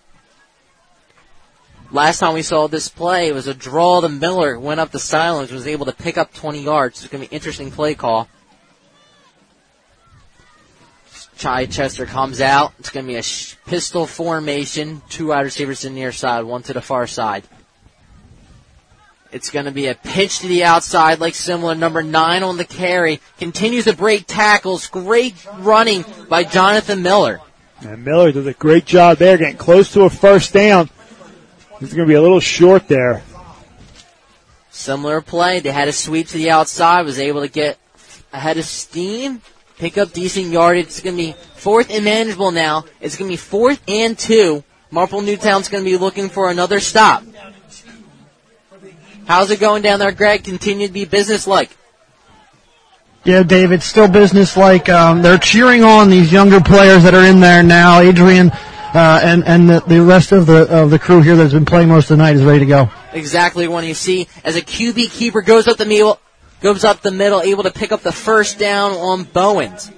Last 1.94 2.18
time 2.18 2.34
we 2.34 2.42
saw 2.42 2.66
this 2.66 2.88
play, 2.88 3.28
it 3.28 3.34
was 3.34 3.46
a 3.46 3.54
draw 3.54 4.00
to 4.00 4.08
Miller, 4.08 4.58
went 4.58 4.80
up 4.80 4.90
the 4.90 4.98
sidelines, 4.98 5.52
was 5.52 5.68
able 5.68 5.86
to 5.86 5.92
pick 5.92 6.18
up 6.18 6.34
20 6.34 6.60
yards. 6.60 6.98
It's 6.98 7.08
going 7.08 7.22
to 7.22 7.30
be 7.30 7.32
an 7.32 7.36
interesting 7.36 7.70
play 7.70 7.94
call. 7.94 8.28
Chichester 11.36 12.04
comes 12.04 12.40
out. 12.40 12.72
It's 12.80 12.90
going 12.90 13.06
to 13.06 13.12
be 13.12 13.16
a 13.16 13.22
sh- 13.22 13.54
pistol 13.66 14.06
formation. 14.06 15.02
Two 15.08 15.28
wide 15.28 15.42
receivers 15.42 15.82
to 15.82 15.88
the 15.88 15.94
near 15.94 16.10
side, 16.10 16.42
one 16.42 16.64
to 16.64 16.72
the 16.72 16.82
far 16.82 17.06
side. 17.06 17.44
It's 19.30 19.50
going 19.50 19.66
to 19.66 19.72
be 19.72 19.86
a 19.86 19.94
pitch 19.94 20.40
to 20.40 20.48
the 20.48 20.64
outside, 20.64 21.20
like 21.20 21.36
similar. 21.36 21.76
Number 21.76 22.02
nine 22.02 22.42
on 22.42 22.56
the 22.56 22.64
carry. 22.64 23.20
Continues 23.38 23.84
to 23.84 23.94
break 23.94 24.24
tackles. 24.26 24.88
Great 24.88 25.46
running 25.60 26.04
by 26.28 26.42
Jonathan 26.42 27.02
Miller. 27.02 27.40
And 27.82 28.04
Miller 28.04 28.32
does 28.32 28.48
a 28.48 28.52
great 28.52 28.84
job 28.84 29.18
there, 29.18 29.38
getting 29.38 29.56
close 29.56 29.92
to 29.92 30.02
a 30.02 30.10
first 30.10 30.52
down. 30.52 30.90
He's 31.84 31.92
going 31.92 32.08
to 32.08 32.10
be 32.10 32.16
a 32.16 32.22
little 32.22 32.40
short 32.40 32.88
there. 32.88 33.22
Similar 34.70 35.20
play. 35.20 35.60
They 35.60 35.70
had 35.70 35.86
a 35.86 35.92
sweep 35.92 36.28
to 36.28 36.38
the 36.38 36.50
outside, 36.50 37.02
was 37.02 37.18
able 37.18 37.42
to 37.42 37.48
get 37.48 37.78
ahead 38.32 38.56
of 38.56 38.64
steam, 38.64 39.42
pick 39.78 39.98
up 39.98 40.12
decent 40.12 40.46
yardage. 40.46 40.86
It's 40.86 41.00
going 41.00 41.16
to 41.16 41.22
be 41.22 41.32
fourth 41.56 41.90
and 41.90 42.04
manageable 42.04 42.50
now. 42.52 42.86
It's 43.00 43.16
going 43.16 43.28
to 43.28 43.32
be 43.32 43.36
fourth 43.36 43.82
and 43.86 44.18
two. 44.18 44.64
Marple 44.90 45.20
Newtown's 45.20 45.68
going 45.68 45.84
to 45.84 45.90
be 45.90 45.96
looking 45.98 46.30
for 46.30 46.50
another 46.50 46.80
stop. 46.80 47.22
How's 49.26 49.50
it 49.50 49.60
going 49.60 49.82
down 49.82 49.98
there, 49.98 50.12
Greg? 50.12 50.44
Continue 50.44 50.86
to 50.86 50.92
be 50.92 51.04
business-like. 51.04 51.76
Yeah, 53.24 53.42
David, 53.42 53.82
still 53.82 54.08
business 54.08 54.56
like 54.56 54.88
um, 54.88 55.22
they're 55.22 55.38
cheering 55.38 55.82
on 55.82 56.10
these 56.10 56.32
younger 56.32 56.60
players 56.60 57.02
that 57.04 57.14
are 57.14 57.24
in 57.24 57.40
there 57.40 57.62
now. 57.62 58.00
Adrian 58.00 58.52
uh, 58.94 59.20
and 59.22 59.44
and 59.44 59.68
the, 59.68 59.80
the 59.80 60.00
rest 60.00 60.32
of 60.32 60.46
the 60.46 60.68
of 60.82 60.90
the 60.90 60.98
crew 60.98 61.20
here 61.20 61.36
that's 61.36 61.52
been 61.52 61.64
playing 61.64 61.88
most 61.88 62.10
of 62.10 62.16
the 62.16 62.22
night 62.22 62.36
is 62.36 62.44
ready 62.44 62.60
to 62.60 62.66
go. 62.66 62.90
Exactly 63.12 63.68
when 63.68 63.84
you 63.84 63.94
see 63.94 64.28
as 64.44 64.56
a 64.56 64.62
QB 64.62 65.10
keeper 65.10 65.42
goes 65.42 65.66
up 65.66 65.76
the 65.76 65.84
middle, 65.84 66.20
goes 66.60 66.84
up 66.84 67.00
the 67.02 67.10
middle, 67.10 67.40
able 67.42 67.64
to 67.64 67.72
pick 67.72 67.92
up 67.92 68.02
the 68.02 68.12
first 68.12 68.58
down 68.58 68.92
on 68.92 69.24
Bowens. 69.24 69.90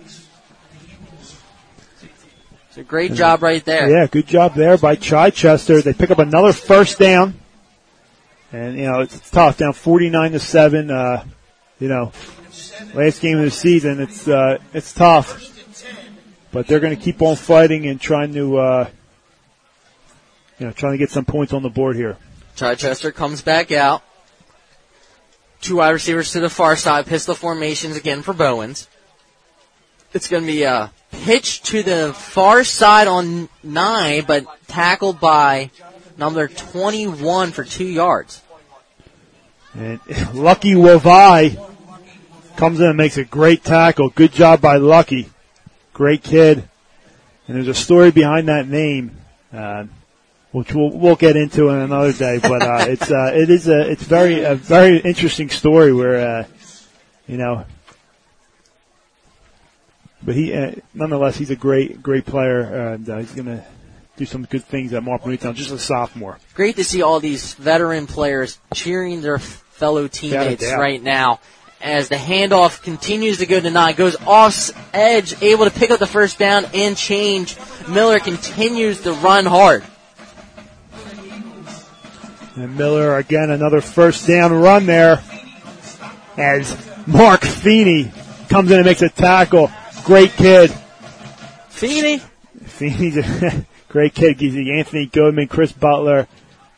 It's 2.76 2.82
a 2.82 2.84
great 2.84 3.14
job 3.14 3.42
right 3.42 3.64
there. 3.64 3.88
Yeah, 3.88 4.06
good 4.06 4.26
job 4.26 4.54
there 4.54 4.76
by 4.76 4.96
Chichester. 4.96 5.80
They 5.80 5.94
pick 5.94 6.10
up 6.10 6.18
another 6.18 6.52
first 6.52 6.98
down. 6.98 7.32
And, 8.52 8.76
you 8.76 8.84
know, 8.84 9.00
it's 9.00 9.30
tough 9.30 9.56
down 9.56 9.72
49 9.72 10.32
to 10.32 10.38
7. 10.38 10.90
Uh, 10.90 11.24
you 11.80 11.88
know, 11.88 12.12
last 12.92 13.22
game 13.22 13.38
of 13.38 13.44
the 13.44 13.50
season, 13.50 13.98
it's, 14.00 14.28
uh, 14.28 14.58
it's 14.74 14.92
tough. 14.92 15.40
But 16.56 16.68
they're 16.68 16.80
going 16.80 16.96
to 16.96 17.02
keep 17.02 17.20
on 17.20 17.36
fighting 17.36 17.86
and 17.86 18.00
trying 18.00 18.32
to, 18.32 18.56
uh, 18.56 18.88
you 20.58 20.64
know, 20.64 20.72
trying 20.72 20.92
to 20.92 20.98
get 20.98 21.10
some 21.10 21.26
points 21.26 21.52
on 21.52 21.62
the 21.62 21.68
board 21.68 21.96
here. 21.96 22.16
Chichester 22.54 23.12
comes 23.12 23.42
back 23.42 23.72
out. 23.72 24.02
Two 25.60 25.76
wide 25.76 25.90
receivers 25.90 26.32
to 26.32 26.40
the 26.40 26.48
far 26.48 26.74
side, 26.74 27.04
pistol 27.04 27.34
formations 27.34 27.94
again 27.94 28.22
for 28.22 28.32
Bowens. 28.32 28.88
It's 30.14 30.28
going 30.28 30.44
to 30.44 30.46
be 30.46 30.62
a 30.62 30.92
pitch 31.10 31.60
to 31.64 31.82
the 31.82 32.14
far 32.14 32.64
side 32.64 33.06
on 33.06 33.50
nine, 33.62 34.24
but 34.26 34.46
tackled 34.66 35.20
by 35.20 35.70
number 36.16 36.48
21 36.48 37.52
for 37.52 37.64
two 37.64 37.84
yards. 37.84 38.40
And 39.74 40.00
Lucky 40.32 40.72
Wavai 40.72 41.62
comes 42.56 42.80
in 42.80 42.86
and 42.86 42.96
makes 42.96 43.18
a 43.18 43.24
great 43.24 43.62
tackle. 43.62 44.08
Good 44.08 44.32
job 44.32 44.62
by 44.62 44.76
Lucky. 44.78 45.28
Great 45.96 46.22
kid. 46.22 46.68
And 47.48 47.56
there's 47.56 47.68
a 47.68 47.74
story 47.74 48.10
behind 48.10 48.48
that 48.48 48.68
name, 48.68 49.16
uh, 49.50 49.86
which 50.52 50.74
we'll, 50.74 50.90
we'll 50.90 51.16
get 51.16 51.36
into 51.36 51.70
in 51.70 51.78
another 51.78 52.12
day. 52.12 52.38
But 52.38 52.60
uh, 52.60 52.84
it's 52.86 53.10
uh, 53.10 53.30
it 53.32 53.48
is 53.48 53.66
a 53.66 53.90
it's 53.90 54.02
very 54.02 54.42
a 54.42 54.56
very 54.56 54.98
interesting 54.98 55.48
story 55.48 55.94
where 55.94 56.16
uh, 56.16 56.44
you 57.26 57.38
know. 57.38 57.64
But 60.22 60.34
he, 60.34 60.52
uh, 60.52 60.72
nonetheless, 60.92 61.38
he's 61.38 61.50
a 61.50 61.56
great 61.56 62.02
great 62.02 62.26
player, 62.26 62.60
and 62.92 63.08
uh, 63.08 63.16
he's 63.16 63.32
gonna 63.32 63.64
do 64.18 64.26
some 64.26 64.44
good 64.44 64.66
things 64.66 64.92
at 64.92 65.02
Marple 65.02 65.30
Newtown. 65.30 65.54
Just 65.54 65.70
a 65.70 65.78
sophomore. 65.78 66.38
Great 66.52 66.76
to 66.76 66.84
see 66.84 67.00
all 67.00 67.20
these 67.20 67.54
veteran 67.54 68.06
players 68.06 68.58
cheering 68.74 69.22
their 69.22 69.38
fellow 69.38 70.08
teammates 70.08 70.70
right 70.72 71.02
now 71.02 71.40
as 71.80 72.08
the 72.08 72.16
handoff 72.16 72.82
continues 72.82 73.38
to 73.38 73.46
go 73.46 73.60
to 73.60 73.70
nine, 73.70 73.94
goes 73.94 74.16
off 74.26 74.70
edge, 74.94 75.40
able 75.42 75.64
to 75.64 75.70
pick 75.70 75.90
up 75.90 75.98
the 75.98 76.06
first 76.06 76.38
down 76.38 76.66
and 76.74 76.96
change. 76.96 77.56
Miller 77.88 78.18
continues 78.18 79.02
to 79.02 79.12
run 79.12 79.46
hard. 79.46 79.84
And 82.56 82.76
Miller 82.76 83.16
again 83.16 83.50
another 83.50 83.80
first 83.80 84.26
down 84.26 84.52
run 84.52 84.86
there 84.86 85.22
as 86.38 86.76
Mark 87.06 87.42
Feeney 87.42 88.10
comes 88.48 88.70
in 88.70 88.78
and 88.78 88.86
makes 88.86 89.02
a 89.02 89.08
tackle. 89.08 89.70
Great 90.04 90.30
kid. 90.32 90.70
Feeney, 91.68 92.18
Feeney's 92.64 93.16
a 93.42 93.66
great 93.88 94.14
kid. 94.14 94.38
Gives 94.38 94.54
you 94.54 94.72
Anthony 94.74 95.06
Goodman, 95.06 95.48
Chris 95.48 95.72
Butler, 95.72 96.26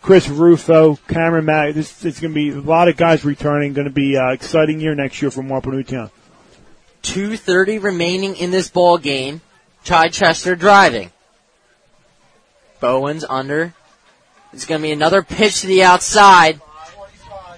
Chris 0.02 0.28
Rufo, 0.28 0.96
Cameron 1.08 1.44
Mack. 1.44 1.74
This 1.74 2.04
it's 2.04 2.20
going 2.20 2.32
to 2.32 2.34
be 2.34 2.50
a 2.50 2.60
lot 2.60 2.88
of 2.88 2.96
guys 2.96 3.24
returning. 3.24 3.72
Going 3.72 3.88
to 3.88 3.92
be 3.92 4.16
uh, 4.16 4.30
exciting 4.30 4.80
year 4.80 4.94
next 4.94 5.20
year 5.20 5.30
for 5.30 5.42
Marple 5.42 5.72
Newtown. 5.72 6.10
2.30 7.02 7.82
remaining 7.82 8.36
in 8.36 8.50
this 8.50 8.68
ball 8.68 8.98
game. 8.98 9.40
Chichester 9.84 10.56
driving. 10.56 11.10
Bowens 12.80 13.24
under. 13.28 13.74
It's 14.52 14.66
going 14.66 14.80
to 14.80 14.82
be 14.82 14.92
another 14.92 15.22
pitch 15.22 15.60
to 15.62 15.66
the 15.66 15.82
outside. 15.82 16.60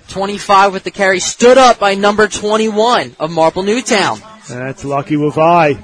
25 0.09 0.73
with 0.73 0.83
the 0.83 0.91
carry. 0.91 1.21
Stood 1.21 1.57
up 1.57 1.79
by 1.79 1.95
number 1.95 2.27
21 2.27 3.17
of 3.21 3.31
Marple 3.31 3.63
Newtown. 3.63 4.21
That's 4.49 4.85
Lucky 4.85 5.15
Wavai. 5.15 5.81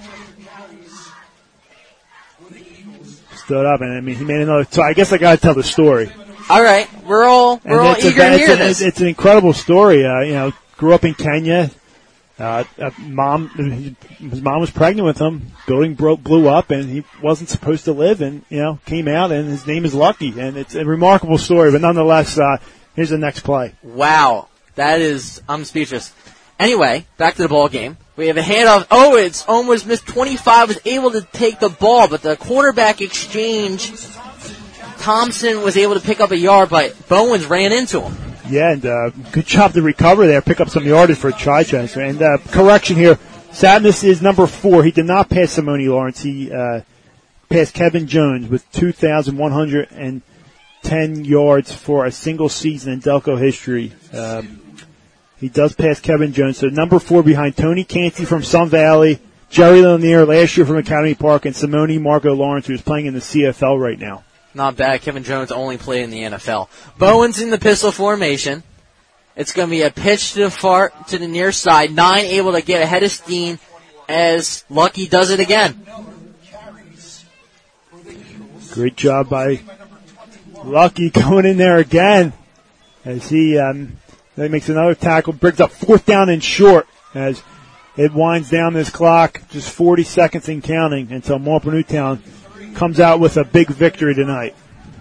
Stood 3.37 3.65
up, 3.65 3.81
and 3.81 3.93
I 3.93 4.01
mean, 4.01 4.17
he 4.17 4.25
made 4.25 4.41
another. 4.41 4.65
So 4.65 4.83
I 4.83 4.93
guess 4.93 5.13
I 5.13 5.19
got 5.19 5.37
to 5.37 5.41
tell 5.41 5.55
the 5.55 5.63
story. 5.63 6.11
All 6.49 6.63
right, 6.63 6.89
we're 7.05 7.25
all 7.25 7.61
we're 7.65 7.81
all 7.81 7.95
it's 7.95 8.05
a- 8.05 8.09
eager 8.09 8.23
to 8.23 8.33
it's 8.35 8.47
hear 8.47 8.57
this. 8.57 8.81
It's, 8.81 9.01
an 9.01 9.09
incredible 9.09 9.53
story. 9.53 10.07
Uh, 10.07 10.21
you 10.21 10.33
know, 10.33 10.53
grew 10.77 10.95
up 10.95 11.05
in 11.05 11.15
Kenya. 11.15 11.73
Uh, 12.39 12.63
uh, 12.79 12.91
mom, 13.01 13.49
his 14.19 14.43
mom 14.43 14.61
was 14.61 14.71
pregnant 14.71 15.07
with 15.07 15.19
him. 15.19 15.51
Building 15.67 15.95
broke, 15.95 16.23
blew 16.23 16.49
up, 16.49 16.71
and 16.71 16.89
he 16.89 17.03
wasn't 17.21 17.49
supposed 17.49 17.87
to 17.87 17.93
live. 17.93 18.21
And 18.21 18.45
you 18.49 18.59
know, 18.59 18.79
came 18.85 19.09
out, 19.09 19.33
and 19.33 19.49
his 19.49 19.67
name 19.67 19.85
is 19.85 19.93
Lucky. 19.93 20.39
And 20.39 20.57
it's 20.57 20.77
a 20.77 20.85
remarkable 20.85 21.39
story. 21.39 21.73
But 21.73 21.81
nonetheless, 21.81 22.39
uh, 22.39 22.59
here's 22.95 23.11
the 23.11 23.19
next 23.19 23.41
play. 23.41 23.75
Wow, 23.83 24.47
that 24.77 25.01
is 25.01 25.43
I'm 25.49 25.65
speechless. 25.65 26.13
Anyway, 26.61 27.07
back 27.17 27.35
to 27.35 27.43
the 27.43 27.49
ball 27.49 27.69
game. 27.69 27.97
We 28.17 28.29
have 28.29 28.37
a 28.37 28.43
handoff. 28.43 28.87
Oh, 28.91 29.17
it's 29.17 29.45
almost 29.47 29.87
missed. 29.87 30.07
25 30.07 30.69
was 30.69 30.79
able 30.87 31.11
to 31.11 31.23
take 31.33 31.59
the 31.59 31.69
ball, 31.69 32.09
but 32.09 32.23
the 32.23 32.37
quarterback 32.37 33.01
exchange. 33.03 33.91
Thompson 35.07 35.63
was 35.63 35.77
able 35.77 35.95
to 35.95 36.01
pick 36.01 36.21
up 36.21 36.33
a 36.33 36.37
yard, 36.37 36.69
but 36.69 37.09
Bowens 37.09 37.47
ran 37.47 37.73
into 37.73 38.01
him. 38.01 38.17
Yeah, 38.51 38.73
and 38.73 38.85
uh, 38.85 39.11
good 39.31 39.47
job 39.47 39.73
to 39.75 39.83
recover 39.83 40.27
there, 40.27 40.43
pick 40.43 40.61
up 40.61 40.69
some 40.69 40.85
yardage 40.85 41.19
for 41.19 41.31
Chichester. 41.31 42.01
And 42.01 42.21
uh, 42.21 42.39
correction 42.49 42.97
here, 42.97 43.15
Sapness 43.53 44.03
is 44.03 44.21
number 44.21 44.49
four. 44.49 44.83
He 44.83 44.91
did 44.91 45.05
not 45.05 45.29
pass 45.29 45.53
Simone 45.53 45.87
Lawrence. 45.87 46.23
He 46.23 46.51
uh, 46.51 46.81
passed 47.49 47.73
Kevin 47.73 48.09
Jones 48.09 48.49
with 48.49 48.69
2,110 48.73 51.25
yards 51.25 51.73
for 51.73 52.05
a 52.05 52.11
single 52.11 52.49
season 52.49 52.95
in 52.95 53.01
Delco 53.01 53.39
history. 53.39 53.93
Um, 54.13 54.61
he 55.39 55.49
does 55.49 55.77
pass 55.77 56.01
Kevin 56.01 56.33
Jones. 56.33 56.59
So 56.59 56.67
number 56.67 56.99
four 56.99 57.23
behind 57.23 57.57
Tony 57.57 57.85
Canty 57.85 58.25
from 58.25 58.43
Sun 58.43 58.71
Valley, 58.71 59.21
Jerry 59.51 59.83
Lanier 59.83 60.27
last 60.27 60.57
year 60.57 60.67
from 60.67 60.79
Academy 60.79 61.15
Park, 61.15 61.47
and 61.47 61.55
Simone 61.55 62.03
Marco 62.03 62.35
Lawrence, 62.35 62.67
who's 62.67 62.83
playing 62.83 63.07
in 63.07 63.15
the 63.15 63.21
CFL 63.21 63.81
right 63.81 64.01
now. 64.01 64.25
Not 64.57 64.75
bad. 64.75 65.03
Kevin 65.03 65.23
Jones 65.23 65.53
only 65.53 65.77
played 65.77 66.05
in 66.05 66.11
the 66.11 66.23
NFL. 66.23 66.71
Bowens 66.97 67.43
in 67.43 67.51
the 67.51 67.59
pistol 67.59 67.93
formation. 67.93 68.63
It's 69.37 69.53
going 69.53 69.69
to 69.69 69.71
be 69.71 69.83
a 69.83 69.91
pitch 69.91 70.33
to 70.33 70.45
the 70.45 70.51
far 70.51 70.95
to 71.09 71.19
the 71.19 71.29
near 71.29 71.53
side. 71.53 71.95
Nine 71.95 72.25
able 72.25 72.53
to 72.53 72.63
get 72.63 72.81
ahead 72.81 73.03
of 73.03 73.11
Steen 73.11 73.59
as 74.09 74.65
Lucky 74.71 75.09
does 75.09 75.31
it 75.31 75.41
again. 75.41 75.87
Great 78.73 78.97
job 78.97 79.29
by 79.29 79.61
Lucky 80.65 81.11
going 81.11 81.45
in 81.45 81.59
there 81.59 81.77
again 81.77 82.33
as 83.05 83.29
he 83.29 83.59
um, 83.59 83.99
makes 84.39 84.71
another 84.71 84.95
tackle, 84.95 85.35
brings 85.35 85.61
up 85.61 85.71
fourth 85.71 86.07
down 86.07 86.31
and 86.31 86.43
short 86.43 86.89
as 87.13 87.43
it 87.99 88.15
winds 88.15 88.49
down 88.49 88.73
this 88.73 88.89
clock, 88.89 89.43
just 89.51 89.71
40 89.71 90.03
seconds 90.03 90.49
in 90.49 90.63
counting 90.63 91.13
until 91.13 91.39
Marple 91.39 91.73
Newtown 91.73 92.23
comes 92.77 93.01
out 93.01 93.19
with 93.21 93.37
a 93.37 93.45
big 93.45 93.69
victory 93.69 94.15
tonight. 94.15 94.55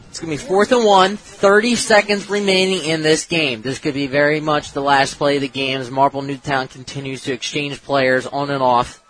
It's 0.09 0.19
going 0.21 0.35
to 0.35 0.41
be 0.41 0.47
fourth 0.47 0.71
and 0.71 0.85
one, 0.85 1.17
30 1.17 1.75
seconds 1.75 2.29
remaining 2.29 2.85
in 2.85 3.01
this 3.01 3.25
game. 3.25 3.61
This 3.61 3.79
could 3.79 3.93
be 3.93 4.07
very 4.07 4.39
much 4.39 4.71
the 4.71 4.81
last 4.81 5.15
play 5.15 5.35
of 5.35 5.41
the 5.41 5.49
game 5.49 5.81
as 5.81 5.91
Marple 5.91 6.21
Newtown 6.21 6.69
continues 6.69 7.23
to 7.23 7.33
exchange 7.33 7.83
players 7.83 8.25
on 8.25 8.49
and 8.49 8.63
off. 8.63 9.03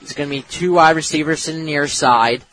It's 0.00 0.12
going 0.12 0.28
to 0.28 0.36
be 0.36 0.42
two 0.42 0.74
wide 0.74 0.94
receivers 0.94 1.40
sitting 1.40 1.64
near 1.64 1.88
side. 1.88 2.44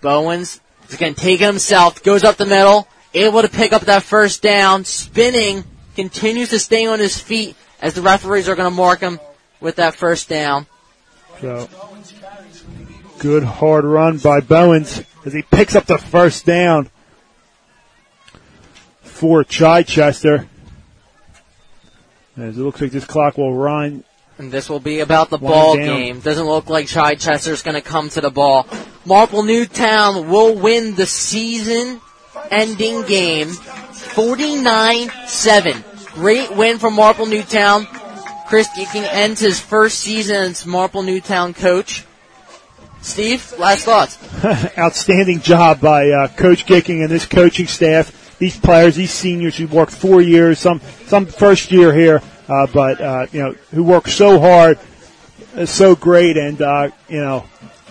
Bowens 0.00 0.60
is 0.88 0.96
going 0.96 1.14
to 1.14 1.20
take 1.20 1.40
it 1.40 1.46
himself, 1.46 2.04
goes 2.04 2.22
up 2.22 2.36
the 2.36 2.46
middle, 2.46 2.86
able 3.14 3.42
to 3.42 3.48
pick 3.48 3.72
up 3.72 3.82
that 3.82 4.04
first 4.04 4.42
down, 4.42 4.84
spinning, 4.84 5.64
continues 5.96 6.50
to 6.50 6.60
stay 6.60 6.86
on 6.86 7.00
his 7.00 7.18
feet 7.18 7.56
as 7.80 7.94
the 7.94 8.02
referees 8.02 8.48
are 8.48 8.54
going 8.54 8.70
to 8.70 8.76
mark 8.76 9.00
him 9.00 9.18
with 9.60 9.76
that 9.76 9.96
first 9.96 10.28
down. 10.28 10.66
So, 11.40 11.68
good 13.24 13.42
hard 13.42 13.84
run 13.86 14.18
by 14.18 14.40
Bowens 14.40 15.02
as 15.24 15.32
he 15.32 15.40
picks 15.40 15.74
up 15.74 15.86
the 15.86 15.96
first 15.96 16.44
down 16.44 16.90
for 19.00 19.42
Chichester. 19.42 20.46
As 22.36 22.58
it 22.58 22.60
looks 22.60 22.82
like 22.82 22.90
this 22.90 23.06
clock 23.06 23.38
will 23.38 23.54
run. 23.54 24.04
And 24.36 24.52
this 24.52 24.68
will 24.68 24.78
be 24.78 25.00
about 25.00 25.30
the 25.30 25.38
ball 25.38 25.74
down. 25.74 25.86
game. 25.86 26.20
Doesn't 26.20 26.44
look 26.44 26.68
like 26.68 26.86
Chichester's 26.86 27.62
going 27.62 27.76
to 27.76 27.80
come 27.80 28.10
to 28.10 28.20
the 28.20 28.28
ball. 28.28 28.68
Marple 29.06 29.42
Newtown 29.42 30.28
will 30.28 30.54
win 30.54 30.94
the 30.94 31.06
season 31.06 32.02
ending 32.50 33.04
game 33.04 33.48
49-7. 33.48 36.12
Great 36.12 36.54
win 36.54 36.78
for 36.78 36.90
Marple 36.90 37.24
Newtown. 37.24 37.86
Chris 38.48 38.68
Gicking 38.76 39.10
ends 39.10 39.40
his 39.40 39.58
first 39.58 40.00
season 40.00 40.36
as 40.36 40.66
Marple 40.66 41.02
Newtown 41.02 41.54
coach. 41.54 42.04
Steve, 43.04 43.52
last 43.58 43.84
thoughts. 43.84 44.18
Outstanding 44.78 45.40
job 45.40 45.78
by 45.78 46.08
uh, 46.08 46.28
Coach 46.28 46.64
Gicking 46.64 47.02
and 47.02 47.10
this 47.10 47.26
coaching 47.26 47.66
staff. 47.66 48.38
These 48.38 48.58
players, 48.58 48.96
these 48.96 49.12
seniors 49.12 49.58
who 49.58 49.66
worked 49.66 49.92
four 49.92 50.22
years, 50.22 50.58
some 50.58 50.80
some 51.06 51.26
first 51.26 51.70
year 51.70 51.92
here, 51.92 52.22
uh, 52.48 52.66
but 52.66 53.00
uh, 53.02 53.26
you 53.30 53.42
know 53.42 53.54
who 53.72 53.84
worked 53.84 54.08
so 54.08 54.40
hard, 54.40 54.78
uh, 55.54 55.66
so 55.66 55.94
great, 55.94 56.38
and 56.38 56.60
uh, 56.62 56.90
you 57.08 57.20
know 57.20 57.44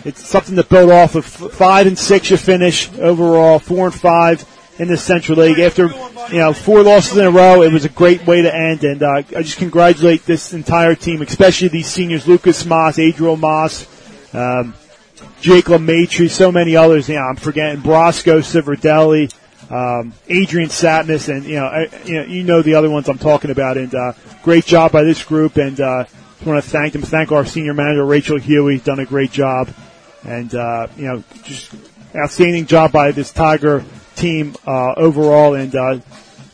it's 0.03 0.27
something 0.27 0.55
to 0.55 0.63
build 0.63 0.89
off 0.89 1.13
of. 1.13 1.25
Five 1.25 1.85
and 1.85 1.97
six 1.97 2.31
you 2.31 2.37
finish 2.37 2.91
overall, 2.97 3.59
four 3.59 3.85
and 3.85 3.95
five 3.95 4.43
in 4.79 4.87
the 4.87 4.97
Central 4.97 5.37
League. 5.37 5.59
After 5.59 5.89
you 6.31 6.39
know 6.39 6.53
four 6.53 6.81
losses 6.81 7.17
in 7.17 7.25
a 7.25 7.31
row, 7.31 7.61
it 7.61 7.71
was 7.71 7.85
a 7.85 7.89
great 7.89 8.25
way 8.25 8.41
to 8.41 8.53
end, 8.53 8.83
and 8.83 9.03
uh, 9.03 9.21
I 9.37 9.43
just 9.43 9.57
congratulate 9.57 10.25
this 10.25 10.53
entire 10.53 10.95
team, 10.95 11.21
especially 11.21 11.67
these 11.67 11.87
seniors: 11.87 12.27
Lucas 12.27 12.65
Moss, 12.65 12.97
Adriel 12.97 13.37
Moss. 13.37 13.87
Um, 14.33 14.73
Jake 15.43 15.65
LeMaitre, 15.65 16.29
so 16.29 16.53
many 16.53 16.77
others. 16.77 17.09
Yeah, 17.09 17.25
I'm 17.25 17.35
forgetting 17.35 17.81
Brosco, 17.81 18.39
Civerdelli, 18.39 19.29
um, 19.69 20.13
Adrian 20.29 20.69
Sapness, 20.69 21.27
and 21.27 21.43
you 21.43 21.55
know, 21.55 21.65
I, 21.65 21.89
you 22.05 22.13
know, 22.13 22.23
you 22.23 22.43
know 22.43 22.61
the 22.61 22.75
other 22.75 22.89
ones 22.89 23.09
I'm 23.09 23.17
talking 23.17 23.51
about. 23.51 23.77
And 23.77 23.93
uh, 23.93 24.13
great 24.41 24.65
job 24.65 24.93
by 24.93 25.03
this 25.03 25.21
group, 25.21 25.57
and 25.57 25.81
uh, 25.81 26.05
just 26.05 26.45
want 26.45 26.63
to 26.63 26.69
thank 26.69 26.93
them. 26.93 27.01
Thank 27.01 27.33
our 27.33 27.45
senior 27.45 27.73
manager 27.73 28.05
Rachel 28.05 28.39
Huey, 28.39 28.79
done 28.79 28.99
a 28.99 29.05
great 29.05 29.31
job, 29.31 29.67
and 30.25 30.55
uh, 30.55 30.87
you 30.95 31.07
know, 31.07 31.23
just 31.43 31.75
outstanding 32.15 32.65
job 32.65 32.93
by 32.93 33.11
this 33.11 33.33
Tiger 33.33 33.83
team 34.15 34.55
uh, 34.65 34.93
overall. 34.95 35.55
And 35.55 35.75
uh, 35.75 35.99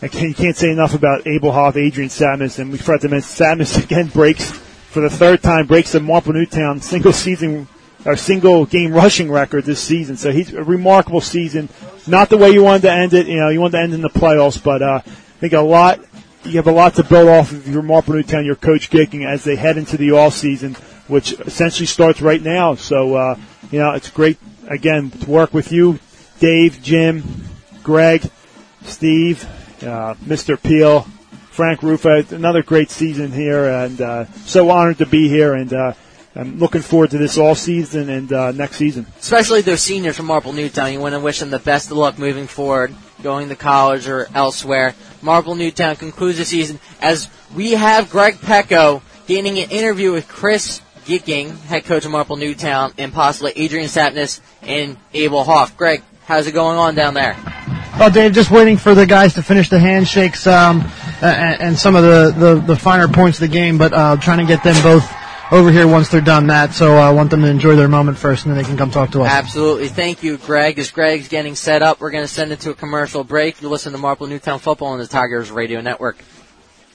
I 0.01 0.07
can't, 0.07 0.29
you 0.29 0.33
can't 0.33 0.57
say 0.57 0.71
enough 0.71 0.95
about 0.95 1.27
Abel 1.27 1.51
Hoff, 1.51 1.77
Adrian 1.77 2.09
Sapness, 2.09 2.57
and 2.57 2.71
we 2.71 2.79
forgot 2.79 3.01
to 3.01 3.09
mention 3.09 3.29
Sapness 3.29 3.83
again 3.83 4.07
breaks 4.07 4.49
for 4.49 5.01
the 5.01 5.11
third 5.11 5.43
time 5.43 5.67
breaks 5.67 5.91
the 5.91 5.99
Marple 5.99 6.33
Newtown 6.33 6.81
single 6.81 7.13
season 7.13 7.67
our 8.05 8.15
single 8.15 8.65
game 8.65 8.93
rushing 8.93 9.31
record 9.31 9.65
this 9.65 9.81
season. 9.81 10.17
So 10.17 10.31
he's 10.31 10.53
a 10.53 10.63
remarkable 10.63 11.21
season. 11.21 11.69
Not 12.07 12.29
the 12.29 12.37
way 12.37 12.51
you 12.51 12.63
wanted 12.63 12.83
to 12.83 12.91
end 12.91 13.13
it. 13.13 13.27
You 13.27 13.37
know, 13.37 13.49
you 13.49 13.61
wanted 13.61 13.77
to 13.77 13.83
end 13.83 13.93
in 13.93 14.01
the 14.01 14.09
playoffs, 14.09 14.61
but 14.61 14.81
uh, 14.81 15.01
I 15.05 15.09
think 15.39 15.53
a 15.53 15.61
lot. 15.61 15.99
You 16.45 16.53
have 16.53 16.67
a 16.67 16.71
lot 16.71 16.95
to 16.95 17.03
build 17.03 17.27
off 17.27 17.51
of 17.51 17.67
your 17.67 17.81
Marple 17.81 18.13
Newtown, 18.13 18.45
your 18.45 18.55
coach 18.55 18.89
Gicking 18.89 19.25
as 19.25 19.43
they 19.43 19.57
head 19.57 19.77
into 19.77 19.97
the 19.97 20.11
all 20.11 20.31
season, 20.31 20.75
which 21.07 21.33
essentially 21.33 21.85
starts 21.85 22.21
right 22.21 22.41
now. 22.41 22.75
So 22.75 23.15
uh, 23.15 23.35
you 23.71 23.79
know, 23.79 23.91
it's 23.91 24.09
great 24.09 24.37
again 24.67 25.11
to 25.11 25.29
work 25.29 25.53
with 25.53 25.71
you, 25.71 25.99
Dave, 26.39 26.81
Jim, 26.81 27.23
Greg, 27.83 28.29
Steve, 28.83 29.43
uh, 29.83 30.15
Mr. 30.25 30.61
Peel, 30.61 31.01
Frank 31.51 31.83
Rufa. 31.83 32.25
Another 32.29 32.63
great 32.63 32.89
season 32.89 33.31
here, 33.31 33.65
and 33.65 33.99
uh, 33.99 34.25
so 34.45 34.69
honored 34.69 34.99
to 34.99 35.05
be 35.05 35.27
here. 35.27 35.53
And 35.53 35.73
uh, 35.73 35.93
I'm 36.39 36.57
looking 36.57 36.81
forward 36.81 37.09
to 37.11 37.17
this 37.17 37.37
all 37.37 37.53
season 37.53 38.09
and 38.09 38.31
uh, 38.31 38.53
next 38.53 38.77
season. 38.77 39.05
Especially 39.19 39.59
those 39.59 39.81
seniors 39.81 40.15
from 40.15 40.27
Marple 40.27 40.53
Newtown. 40.53 40.93
You 40.93 41.01
want 41.01 41.13
to 41.13 41.19
wish 41.19 41.39
them 41.39 41.49
the 41.49 41.59
best 41.59 41.91
of 41.91 41.97
luck 41.97 42.17
moving 42.17 42.47
forward, 42.47 42.95
going 43.21 43.49
to 43.49 43.57
college 43.57 44.07
or 44.07 44.25
elsewhere. 44.33 44.95
Marple 45.21 45.55
Newtown 45.55 45.97
concludes 45.97 46.37
the 46.37 46.45
season 46.45 46.79
as 47.01 47.27
we 47.53 47.71
have 47.71 48.09
Greg 48.09 48.39
Pecko 48.39 49.01
getting 49.27 49.59
an 49.59 49.69
interview 49.69 50.13
with 50.13 50.29
Chris 50.29 50.81
Gicking, 51.05 51.57
head 51.63 51.83
coach 51.83 52.05
of 52.05 52.11
Marple 52.11 52.37
Newtown, 52.37 52.93
and 52.97 53.11
possibly 53.11 53.51
Adrian 53.57 53.87
Sapness 53.87 54.39
and 54.61 54.95
Abel 55.13 55.43
Hoff. 55.43 55.75
Greg, 55.75 56.03
how's 56.23 56.47
it 56.47 56.53
going 56.53 56.77
on 56.77 56.95
down 56.95 57.15
there? 57.15 57.35
Well, 57.99 58.11
Dave, 58.11 58.31
just 58.31 58.49
waiting 58.49 58.77
for 58.77 58.95
the 58.95 59.05
guys 59.05 59.33
to 59.33 59.43
finish 59.43 59.67
the 59.67 59.79
handshakes 59.79 60.47
um, 60.47 60.89
and, 61.21 61.61
and 61.61 61.77
some 61.77 61.97
of 61.97 62.03
the, 62.03 62.33
the, 62.37 62.61
the 62.61 62.75
finer 62.77 63.09
points 63.09 63.41
of 63.41 63.49
the 63.49 63.53
game, 63.53 63.77
but 63.77 63.91
uh, 63.91 64.15
trying 64.15 64.37
to 64.37 64.45
get 64.45 64.63
them 64.63 64.81
both 64.81 65.18
over 65.51 65.71
here 65.71 65.87
once 65.87 66.09
they're 66.09 66.21
done 66.21 66.47
that. 66.47 66.73
So 66.73 66.97
uh, 66.97 67.01
I 67.01 67.11
want 67.11 67.29
them 67.29 67.41
to 67.41 67.47
enjoy 67.47 67.75
their 67.75 67.87
moment 67.87 68.17
first, 68.17 68.45
and 68.45 68.55
then 68.55 68.61
they 68.61 68.67
can 68.67 68.77
come 68.77 68.91
talk 68.91 69.11
to 69.11 69.21
us. 69.21 69.31
Absolutely. 69.31 69.87
Thank 69.87 70.23
you, 70.23 70.37
Greg. 70.37 70.79
As 70.79 70.91
Greg's 70.91 71.27
getting 71.27 71.55
set 71.55 71.81
up, 71.81 71.99
we're 71.99 72.11
going 72.11 72.23
to 72.23 72.27
send 72.27 72.51
it 72.51 72.59
to 72.61 72.71
a 72.71 72.75
commercial 72.75 73.23
break. 73.23 73.61
You 73.61 73.69
listen 73.69 73.91
to 73.91 73.97
Marple 73.97 74.27
Newtown 74.27 74.59
Football 74.59 74.89
on 74.89 74.99
the 74.99 75.07
Tigers 75.07 75.51
Radio 75.51 75.81
Network. 75.81 76.17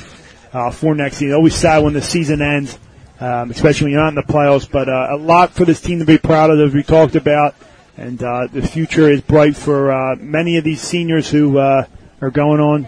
uh, 0.53 0.71
for 0.71 0.95
next 0.95 1.17
season. 1.17 1.35
Always 1.35 1.55
sad 1.55 1.83
when 1.83 1.93
the 1.93 2.03
season 2.03 2.41
ends, 2.41 2.79
um, 3.19 3.51
especially 3.51 3.87
when 3.87 3.93
you're 3.93 4.03
not 4.03 4.11
in 4.11 4.15
the 4.15 4.23
playoffs. 4.23 4.71
But 4.71 4.89
uh, 4.89 5.09
a 5.11 5.17
lot 5.17 5.53
for 5.53 5.65
this 5.65 5.81
team 5.81 5.99
to 5.99 6.05
be 6.05 6.19
proud 6.19 6.51
of, 6.51 6.61
as 6.61 6.73
we 6.73 6.83
talked 6.83 7.17
about. 7.17 7.55
And 7.97 8.23
uh, 8.23 8.47
the 8.51 8.63
future 8.63 9.11
is 9.11 9.21
bright 9.21 9.57
for 9.57 9.93
uh, 9.93 10.17
many 10.17 10.57
of 10.57 10.65
these 10.65 10.81
seniors 10.81 11.31
who 11.31 11.59
uh, 11.59 11.85
are 12.23 12.31
going 12.31 12.61
on 12.61 12.87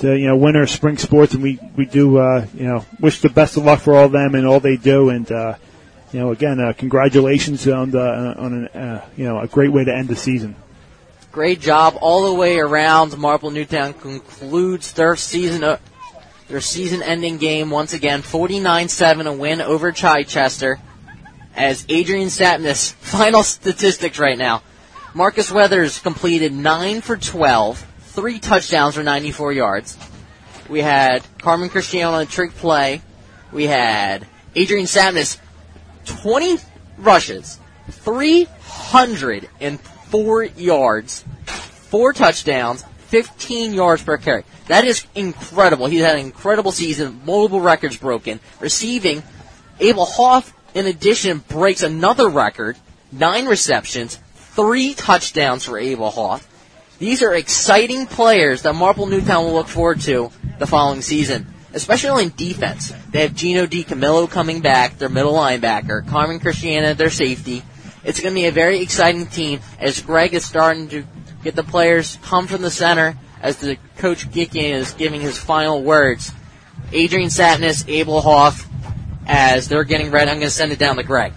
to 0.00 0.16
you 0.16 0.28
know 0.28 0.36
winter 0.36 0.66
spring 0.66 0.96
sports, 0.96 1.34
and 1.34 1.42
we 1.42 1.58
we 1.76 1.84
do 1.84 2.18
uh, 2.18 2.46
you 2.54 2.66
know 2.66 2.84
wish 3.00 3.20
the 3.20 3.28
best 3.28 3.56
of 3.56 3.64
luck 3.64 3.80
for 3.80 3.96
all 3.96 4.04
of 4.04 4.12
them 4.12 4.34
and 4.34 4.46
all 4.46 4.60
they 4.60 4.76
do. 4.76 5.10
And 5.10 5.30
uh, 5.30 5.54
you 6.12 6.20
know 6.20 6.30
again, 6.30 6.60
uh, 6.60 6.72
congratulations 6.72 7.66
on 7.68 7.90
the 7.90 8.00
on 8.00 8.52
an, 8.52 8.68
uh, 8.68 9.08
you 9.16 9.24
know 9.24 9.38
a 9.40 9.46
great 9.46 9.72
way 9.72 9.84
to 9.84 9.94
end 9.94 10.08
the 10.08 10.16
season. 10.16 10.56
Great 11.30 11.60
job 11.60 11.96
all 12.00 12.30
the 12.30 12.34
way 12.34 12.58
around. 12.58 13.16
Marple 13.18 13.50
Newtown 13.50 13.92
concludes 13.92 14.92
their 14.94 15.14
season, 15.14 15.62
uh, 15.62 15.78
their 16.48 16.60
season-ending 16.60 17.36
game 17.36 17.70
once 17.70 17.92
again, 17.92 18.22
49-7, 18.22 19.26
a 19.26 19.32
win 19.34 19.60
over 19.60 19.92
Chichester. 19.92 20.80
As 21.54 21.84
Adrian 21.90 22.28
Sapness, 22.28 22.92
final 22.94 23.42
statistics 23.42 24.18
right 24.18 24.38
now. 24.38 24.62
Marcus 25.14 25.52
Weathers 25.52 25.98
completed 26.00 26.52
9 26.52 27.02
for 27.02 27.16
12, 27.16 27.86
three 28.18 28.40
touchdowns 28.40 28.96
for 28.96 29.04
94 29.04 29.52
yards. 29.52 29.96
We 30.68 30.80
had 30.80 31.22
Carmen 31.38 31.68
Cristiano 31.68 32.16
on 32.16 32.22
a 32.22 32.26
trick 32.26 32.52
play. 32.56 33.00
We 33.52 33.68
had 33.68 34.26
Adrian 34.56 34.86
Sapness, 34.86 35.38
20 36.04 36.58
rushes, 36.98 37.60
304 37.90 40.44
yards, 40.44 41.24
four 41.46 42.12
touchdowns, 42.12 42.82
15 43.06 43.72
yards 43.72 44.02
per 44.02 44.16
carry. 44.16 44.42
That 44.66 44.84
is 44.84 45.06
incredible. 45.14 45.86
He's 45.86 46.02
had 46.02 46.18
an 46.18 46.24
incredible 46.24 46.72
season, 46.72 47.20
multiple 47.24 47.60
records 47.60 47.98
broken. 47.98 48.40
Receiving, 48.58 49.22
Abel 49.78 50.06
Hoff, 50.06 50.52
in 50.74 50.86
addition, 50.86 51.44
breaks 51.46 51.84
another 51.84 52.28
record, 52.28 52.76
nine 53.12 53.46
receptions, 53.46 54.18
three 54.34 54.94
touchdowns 54.94 55.64
for 55.64 55.78
Abel 55.78 56.10
Hoff. 56.10 56.48
These 56.98 57.22
are 57.22 57.34
exciting 57.34 58.06
players 58.06 58.62
that 58.62 58.74
Marple 58.74 59.06
Newtown 59.06 59.44
will 59.44 59.52
look 59.52 59.68
forward 59.68 60.00
to 60.02 60.32
the 60.58 60.66
following 60.66 61.00
season, 61.00 61.46
especially 61.72 62.24
in 62.24 62.32
defense. 62.34 62.92
They 63.10 63.20
have 63.20 63.36
Gino 63.36 63.66
DiCamillo 63.66 64.28
coming 64.28 64.60
back, 64.60 64.98
their 64.98 65.08
middle 65.08 65.34
linebacker, 65.34 66.06
Carmen 66.08 66.40
Cristiano, 66.40 66.94
their 66.94 67.10
safety. 67.10 67.62
It's 68.02 68.20
going 68.20 68.34
to 68.34 68.40
be 68.40 68.46
a 68.46 68.52
very 68.52 68.80
exciting 68.80 69.26
team 69.26 69.60
as 69.78 70.00
Greg 70.00 70.34
is 70.34 70.44
starting 70.44 70.88
to 70.88 71.04
get 71.44 71.54
the 71.54 71.62
players 71.62 72.18
come 72.22 72.48
from 72.48 72.62
the 72.62 72.70
center 72.70 73.16
as 73.40 73.58
the 73.58 73.78
coach 73.98 74.28
Gicking 74.32 74.74
is 74.74 74.92
giving 74.92 75.20
his 75.20 75.38
final 75.38 75.82
words. 75.82 76.32
Adrian 76.90 77.28
Sapness, 77.28 77.88
Abel 77.88 78.20
Hoff, 78.20 78.66
as 79.26 79.68
they're 79.68 79.84
getting 79.84 80.10
ready. 80.10 80.30
I'm 80.30 80.38
going 80.38 80.48
to 80.48 80.50
send 80.50 80.72
it 80.72 80.80
down 80.80 80.96
to 80.96 81.04
Greg. 81.04 81.32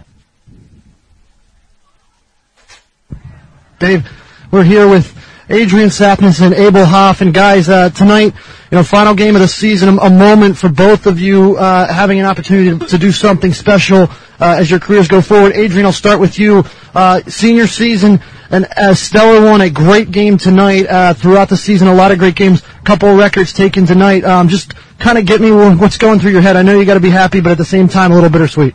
Dave, 3.77 4.09
we're 4.51 4.63
here 4.63 4.87
with 4.87 5.20
Adrian 5.51 5.89
Sapness 5.89 6.41
and 6.41 6.53
Abel 6.53 6.85
Hoff. 6.85 7.21
And 7.21 7.33
guys, 7.33 7.67
uh, 7.67 7.89
tonight, 7.89 8.33
you 8.71 8.77
know, 8.77 8.83
final 8.83 9.13
game 9.13 9.35
of 9.35 9.41
the 9.41 9.47
season, 9.47 9.99
a 9.99 10.09
moment 10.09 10.57
for 10.57 10.69
both 10.69 11.05
of 11.05 11.19
you 11.19 11.57
uh, 11.57 11.91
having 11.91 12.19
an 12.19 12.25
opportunity 12.25 12.85
to, 12.87 12.97
do 12.97 13.11
something 13.11 13.51
special 13.51 14.03
uh, 14.39 14.57
as 14.59 14.71
your 14.71 14.79
careers 14.79 15.07
go 15.07 15.21
forward. 15.21 15.53
Adrian, 15.53 15.85
I'll 15.85 15.91
start 15.91 16.19
with 16.19 16.39
you. 16.39 16.63
Uh, 16.93 17.21
senior 17.27 17.67
season, 17.67 18.21
and 18.49 18.65
uh, 18.77 18.93
stellar 18.93 19.43
one, 19.49 19.61
a 19.61 19.69
great 19.69 20.11
game 20.11 20.37
tonight. 20.37 20.87
Uh, 20.87 21.13
throughout 21.13 21.49
the 21.49 21.57
season, 21.57 21.87
a 21.87 21.93
lot 21.93 22.11
of 22.11 22.19
great 22.19 22.35
games, 22.35 22.61
couple 22.83 23.09
of 23.09 23.17
records 23.17 23.51
taken 23.51 23.85
tonight. 23.85 24.23
Um, 24.23 24.47
just 24.47 24.73
kind 24.99 25.17
of 25.17 25.25
get 25.25 25.41
me 25.41 25.51
what's 25.51 25.97
going 25.97 26.19
through 26.19 26.31
your 26.31 26.41
head. 26.41 26.55
I 26.55 26.61
know 26.61 26.79
you 26.79 26.85
got 26.85 26.93
to 26.93 26.99
be 27.01 27.09
happy, 27.09 27.41
but 27.41 27.51
at 27.51 27.57
the 27.57 27.65
same 27.65 27.87
time, 27.87 28.11
a 28.11 28.15
little 28.15 28.29
bittersweet. 28.29 28.73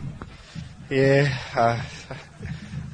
Yeah, 0.89 1.35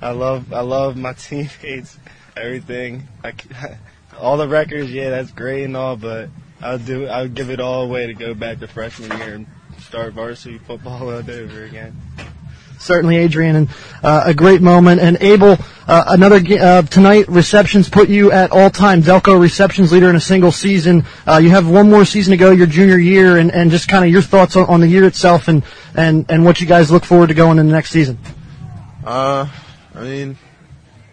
I 0.02 0.12
love 0.12 0.52
I 0.52 0.62
love 0.62 0.98
my 0.98 1.14
teammates, 1.18 1.98
everything. 2.36 3.08
I, 3.24 3.34
all 4.20 4.38
the 4.38 4.48
records, 4.48 4.92
yeah, 4.92 5.10
that's 5.10 5.32
great 5.32 5.64
and 5.64 5.78
all, 5.78 5.96
but 5.96 6.30
I'll 6.62 6.80
do 6.80 7.08
I'll 7.08 7.28
give 7.28 7.50
it 7.50 7.60
all 7.60 7.84
away 7.84 8.08
to 8.08 8.14
go 8.14 8.34
back 8.34 8.60
to 8.60 8.68
freshman 8.68 9.18
year 9.20 9.36
and 9.36 9.48
start 9.80 10.14
varsity 10.14 10.58
football 10.60 10.94
all 11.04 11.10
over 11.10 11.64
again. 11.64 12.00
Certainly, 12.80 13.16
Adrian, 13.16 13.56
and 13.56 13.70
uh, 14.04 14.24
a 14.26 14.34
great 14.34 14.62
moment. 14.62 15.00
And 15.00 15.18
Abel, 15.22 15.58
uh, 15.88 16.04
another 16.08 16.42
uh, 16.60 16.82
tonight 16.82 17.30
receptions 17.30 17.88
put 17.88 18.10
you 18.10 18.30
at 18.34 18.52
all-time 18.52 19.02
Delco 19.02 19.40
receptions 19.40 19.94
leader 19.94 20.10
in 20.10 20.18
a 20.18 20.22
single 20.22 20.52
season. 20.52 21.06
Uh, 21.26 21.38
you 21.38 21.50
have 21.50 21.70
one 21.70 21.90
more 21.90 22.04
season 22.04 22.32
to 22.32 22.38
go, 22.38 22.52
your 22.52 22.68
junior 22.68 22.98
year, 22.98 23.38
and, 23.38 23.54
and 23.54 23.72
just 23.72 23.88
kind 23.88 24.04
of 24.04 24.12
your 24.12 24.22
thoughts 24.22 24.58
on, 24.58 24.66
on 24.66 24.82
the 24.82 24.88
year 24.88 25.06
itself 25.06 25.48
and, 25.48 25.64
and, 25.96 26.26
and 26.28 26.44
what 26.44 26.60
you 26.60 26.68
guys 26.68 26.92
look 26.92 27.06
forward 27.06 27.28
to 27.28 27.34
going 27.34 27.58
in 27.58 27.68
the 27.68 27.72
next 27.72 27.92
season. 27.92 28.18
Uh, 29.06 29.48
I 29.96 30.02
mean, 30.02 30.38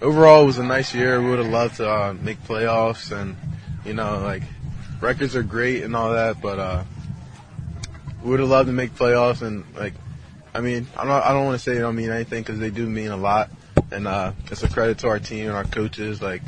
overall 0.01 0.43
it 0.43 0.47
was 0.47 0.59
a 0.59 0.65
nice 0.65 0.95
year. 0.95 1.21
We 1.21 1.31
would 1.31 1.39
have 1.39 1.49
loved 1.49 1.77
to 1.77 1.89
uh, 1.89 2.15
make 2.21 2.43
playoffs, 2.45 3.13
and 3.13 3.37
you 3.85 3.95
know, 3.95 4.21
like 4.21 4.43
records 5.01 5.37
are 5.37 5.43
great 5.43 5.83
and 5.83 5.95
all 5.95 6.13
that, 6.13 6.41
but 6.41 6.59
uh, 6.59 6.85
we 8.23 8.31
would 8.31 8.41
have 8.41 8.49
loved 8.49 8.67
to 8.69 8.73
make 8.73 8.95
playoffs. 8.95 9.43
And 9.43 9.65
like, 9.75 9.95
I 10.55 10.61
mean, 10.61 10.87
I'm 10.97 11.09
not, 11.09 11.25
I 11.25 11.33
don't 11.33 11.45
want 11.45 11.59
to 11.59 11.63
say 11.63 11.75
they 11.75 11.81
don't 11.81 11.97
mean 11.97 12.11
anything 12.11 12.43
because 12.43 12.59
they 12.59 12.71
do 12.71 12.87
mean 12.87 13.11
a 13.11 13.17
lot, 13.17 13.51
and 13.91 14.07
uh, 14.07 14.33
it's 14.47 14.63
a 14.63 14.69
credit 14.69 14.99
to 14.99 15.09
our 15.09 15.19
team 15.19 15.47
and 15.47 15.55
our 15.57 15.65
coaches. 15.65 16.21
Like, 16.23 16.43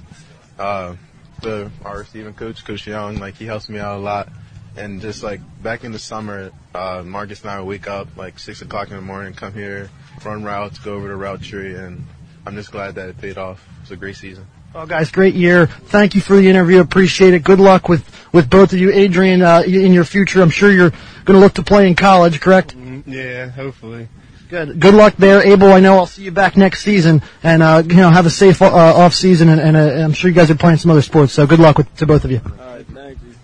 uh, 0.59 0.97
the 1.41 1.71
our 1.85 1.99
receiving 1.99 2.35
coach, 2.35 2.65
Coach 2.65 2.87
Young, 2.87 3.17
like 3.17 3.35
he 3.35 3.47
helps 3.47 3.69
me 3.69 3.79
out 3.79 3.97
a 3.97 4.03
lot. 4.03 4.29
And 4.75 5.03
just 5.03 5.23
like 5.23 5.41
back 5.63 5.85
in 5.85 5.93
the 5.93 5.99
summer, 5.99 6.51
uh, 6.75 7.03
Marcus 7.05 7.43
and 7.43 7.51
I 7.51 7.61
would 7.61 7.69
wake 7.69 7.89
up 7.89 8.17
like 8.17 8.39
six 8.39 8.63
o'clock 8.63 8.89
in 8.89 8.97
the 8.97 9.03
morning, 9.03 9.35
come 9.35 9.53
here, 9.53 9.91
run 10.25 10.45
routes, 10.45 10.79
go 10.79 10.95
over 10.95 11.09
the 11.09 11.17
route 11.17 11.43
tree, 11.43 11.75
and 11.75 12.07
I'm 12.47 12.57
just 12.57 12.73
glad 12.73 12.97
that 12.97 13.09
it 13.09 13.19
paid 13.19 13.39
off. 13.39 13.67
It 13.79 13.81
was 13.83 13.91
a 13.93 13.97
great 13.97 14.17
season. 14.17 14.47
Well, 14.75 14.87
guys, 14.87 15.11
great 15.11 15.35
year. 15.35 15.67
Thank 15.67 16.15
you 16.15 16.21
for 16.21 16.35
the 16.35 16.49
interview. 16.49 16.81
Appreciate 16.81 17.35
it. 17.35 17.45
Good 17.45 17.61
luck 17.61 17.89
with, 17.89 18.09
with 18.33 18.49
both 18.49 18.73
of 18.73 18.79
you. 18.79 18.91
Adrian, 18.91 19.43
uh, 19.43 19.63
in 19.67 19.93
your 19.93 20.05
future, 20.05 20.41
I'm 20.41 20.51
sure 20.51 20.71
you're 20.71 20.91
going 20.91 21.39
to 21.39 21.39
look 21.39 21.55
to 21.55 21.63
play 21.63 21.87
in 21.87 21.95
college, 21.95 22.41
correct? 22.41 22.75
Yeah, 23.07 23.49
hopefully. 23.49 24.09
Good. 24.49 24.81
Good 24.81 24.95
luck 24.95 25.15
there, 25.17 25.43
Abel. 25.43 25.73
I 25.73 25.81
know 25.81 25.97
I'll 25.97 26.07
see 26.07 26.25
you 26.25 26.31
back 26.31 26.59
next 26.59 26.83
season, 26.83 27.23
and 27.43 27.63
uh, 27.63 27.83
you 27.87 27.97
know 27.97 28.11
have 28.11 28.27
a 28.27 28.31
safe 28.31 28.61
uh, 28.61 28.67
off 28.67 29.15
season, 29.15 29.49
and, 29.49 29.59
and 29.59 29.77
uh, 29.79 30.05
I'm 30.05 30.13
sure 30.13 30.29
you 30.29 30.37
guys 30.37 30.51
are 30.51 30.55
playing 30.55 30.77
some 30.77 30.91
other 30.91 31.01
sports. 31.01 31.33
So 31.33 31.47
good 31.47 31.59
luck 31.59 31.79
with, 31.79 31.97
to 31.97 32.07
both 32.07 32.27
of 32.27 32.31
you. 32.31 32.43
All 32.45 32.67
right, 32.67 32.87
thank 32.87 33.19
you. 33.23 33.35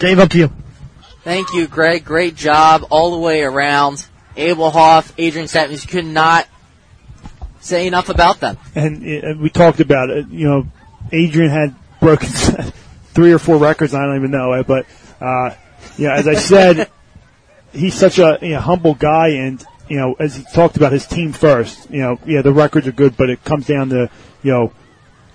Dave, 0.00 0.18
up 0.18 0.30
to 0.30 0.38
you. 0.38 0.52
Thank 1.22 1.52
you, 1.52 1.68
Greg. 1.68 2.04
Great 2.04 2.34
job 2.34 2.86
all 2.90 3.12
the 3.12 3.18
way 3.18 3.42
around. 3.42 4.04
Abel 4.36 4.70
Hoff, 4.70 5.12
Adrian 5.18 5.46
Sapness, 5.46 5.82
you 5.84 5.88
could 5.88 6.04
not 6.04 6.48
say 7.60 7.86
enough 7.86 8.08
about 8.08 8.40
them. 8.40 8.56
And 8.74 9.02
uh, 9.02 9.34
we 9.40 9.50
talked 9.50 9.80
about 9.80 10.10
it. 10.10 10.28
You 10.28 10.48
know, 10.48 10.66
Adrian 11.12 11.50
had 11.50 11.74
broken 12.00 12.28
three 13.14 13.32
or 13.32 13.38
four 13.38 13.56
records. 13.56 13.94
I 13.94 14.04
don't 14.04 14.16
even 14.16 14.30
know 14.30 14.52
it, 14.54 14.66
but 14.66 14.86
uh, 15.20 15.54
yeah, 15.96 16.14
as 16.14 16.28
I 16.28 16.34
said, 16.34 16.90
he's 17.72 17.94
such 17.94 18.18
a 18.18 18.38
you 18.40 18.50
know, 18.50 18.60
humble 18.60 18.94
guy, 18.94 19.28
and 19.28 19.64
you 19.88 19.96
know, 19.96 20.14
as 20.18 20.36
he 20.36 20.44
talked 20.54 20.76
about 20.76 20.92
his 20.92 21.06
team 21.06 21.32
first. 21.32 21.90
You 21.90 22.00
know, 22.00 22.18
yeah, 22.26 22.42
the 22.42 22.52
records 22.52 22.86
are 22.86 22.92
good, 22.92 23.16
but 23.16 23.30
it 23.30 23.44
comes 23.44 23.66
down 23.66 23.90
to 23.90 24.10
you 24.42 24.52
know 24.52 24.72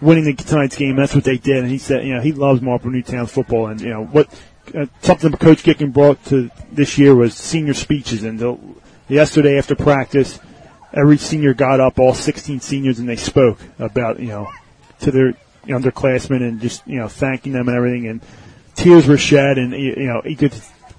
winning 0.02 0.26
the 0.26 0.34
tonight's 0.34 0.76
game. 0.76 0.96
That's 0.96 1.16
what 1.16 1.24
they 1.24 1.38
did, 1.38 1.58
and 1.58 1.70
he 1.70 1.78
said, 1.78 2.06
you 2.06 2.16
know, 2.16 2.22
he 2.22 2.32
loves 2.32 2.62
Marple 2.62 2.92
Newtown 2.92 3.26
football, 3.28 3.68
and 3.68 3.82
you 3.82 3.90
know 3.90 4.06
what. 4.06 4.28
Uh, 4.74 4.86
something 5.02 5.30
Coach 5.34 5.62
Gicking 5.62 5.92
brought 5.92 6.24
to 6.24 6.50
this 6.72 6.98
year 6.98 7.14
was 7.14 7.34
senior 7.36 7.74
speeches, 7.74 8.24
and 8.24 8.40
the, 8.40 8.58
yesterday 9.10 9.58
after 9.58 9.76
practice, 9.76 10.40
every 10.94 11.18
senior 11.18 11.54
got 11.54 11.80
up, 11.80 12.00
all 12.00 12.14
16 12.14 12.60
seniors, 12.60 13.00
and 13.00 13.10
they 13.10 13.16
spoke 13.16 13.60
about, 13.80 14.20
you 14.20 14.28
know, 14.28 14.50
to 15.02 15.12
their 15.12 15.34
underclassmen 15.66 16.48
and 16.48 16.62
just, 16.62 16.86
you 16.88 17.00
know, 17.00 17.08
thanking 17.08 17.54
them 17.54 17.68
and 17.68 17.78
everything. 17.78 18.08
And 18.08 18.22
tears 18.76 19.08
were 19.08 19.18
shed, 19.18 19.58
and, 19.58 19.74
you 19.74 20.08
know, 20.08 20.22
you 20.24 20.36
could 20.36 20.54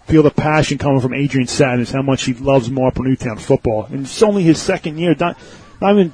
feel 0.07 0.22
the 0.22 0.30
passion 0.30 0.78
coming 0.78 1.00
from 1.00 1.14
Adrian 1.14 1.46
Sapness, 1.46 1.92
how 1.92 2.02
much 2.02 2.24
he 2.24 2.35
loves 2.35 2.70
Marple 2.70 3.04
Newtown 3.04 3.38
football. 3.38 3.87
And 3.87 4.04
it's 4.04 4.22
only 4.22 4.42
his 4.42 4.61
second 4.61 4.98
year, 4.98 5.14
not, 5.18 5.38
not 5.80 5.92
even 5.92 6.12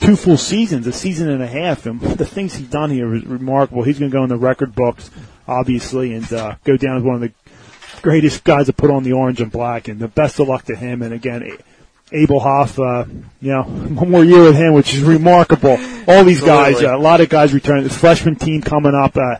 two 0.00 0.16
full 0.16 0.36
seasons, 0.36 0.86
a 0.86 0.92
season 0.92 1.30
and 1.30 1.42
a 1.42 1.46
half. 1.46 1.86
And 1.86 2.00
the 2.00 2.26
things 2.26 2.54
he's 2.54 2.68
done 2.68 2.90
here 2.90 3.14
is 3.14 3.24
remarkable. 3.24 3.82
He's 3.82 3.98
going 3.98 4.10
to 4.10 4.16
go 4.16 4.22
in 4.24 4.28
the 4.28 4.36
record 4.36 4.74
books, 4.74 5.10
obviously, 5.46 6.14
and 6.14 6.30
uh, 6.32 6.56
go 6.64 6.76
down 6.76 6.96
as 6.96 7.02
one 7.02 7.16
of 7.16 7.20
the 7.20 7.32
greatest 8.02 8.44
guys 8.44 8.66
to 8.66 8.72
put 8.72 8.90
on 8.90 9.04
the 9.04 9.12
orange 9.12 9.40
and 9.40 9.52
black. 9.52 9.88
And 9.88 10.00
the 10.00 10.08
best 10.08 10.40
of 10.40 10.48
luck 10.48 10.64
to 10.64 10.74
him. 10.74 11.02
And 11.02 11.14
again, 11.14 11.56
Abel 12.12 12.40
Hoff, 12.40 12.78
uh, 12.78 13.04
you 13.40 13.52
know, 13.52 13.62
one 13.64 14.10
more 14.10 14.24
year 14.24 14.42
with 14.42 14.56
him, 14.56 14.72
which 14.72 14.94
is 14.94 15.02
remarkable. 15.02 15.78
All 16.08 16.24
these 16.24 16.42
guys, 16.42 16.82
uh, 16.82 16.96
a 16.96 16.98
lot 16.98 17.20
of 17.20 17.28
guys 17.28 17.52
returning. 17.54 17.84
The 17.84 17.90
freshman 17.90 18.36
team 18.36 18.62
coming 18.62 18.94
up, 18.94 19.16
uh, 19.16 19.36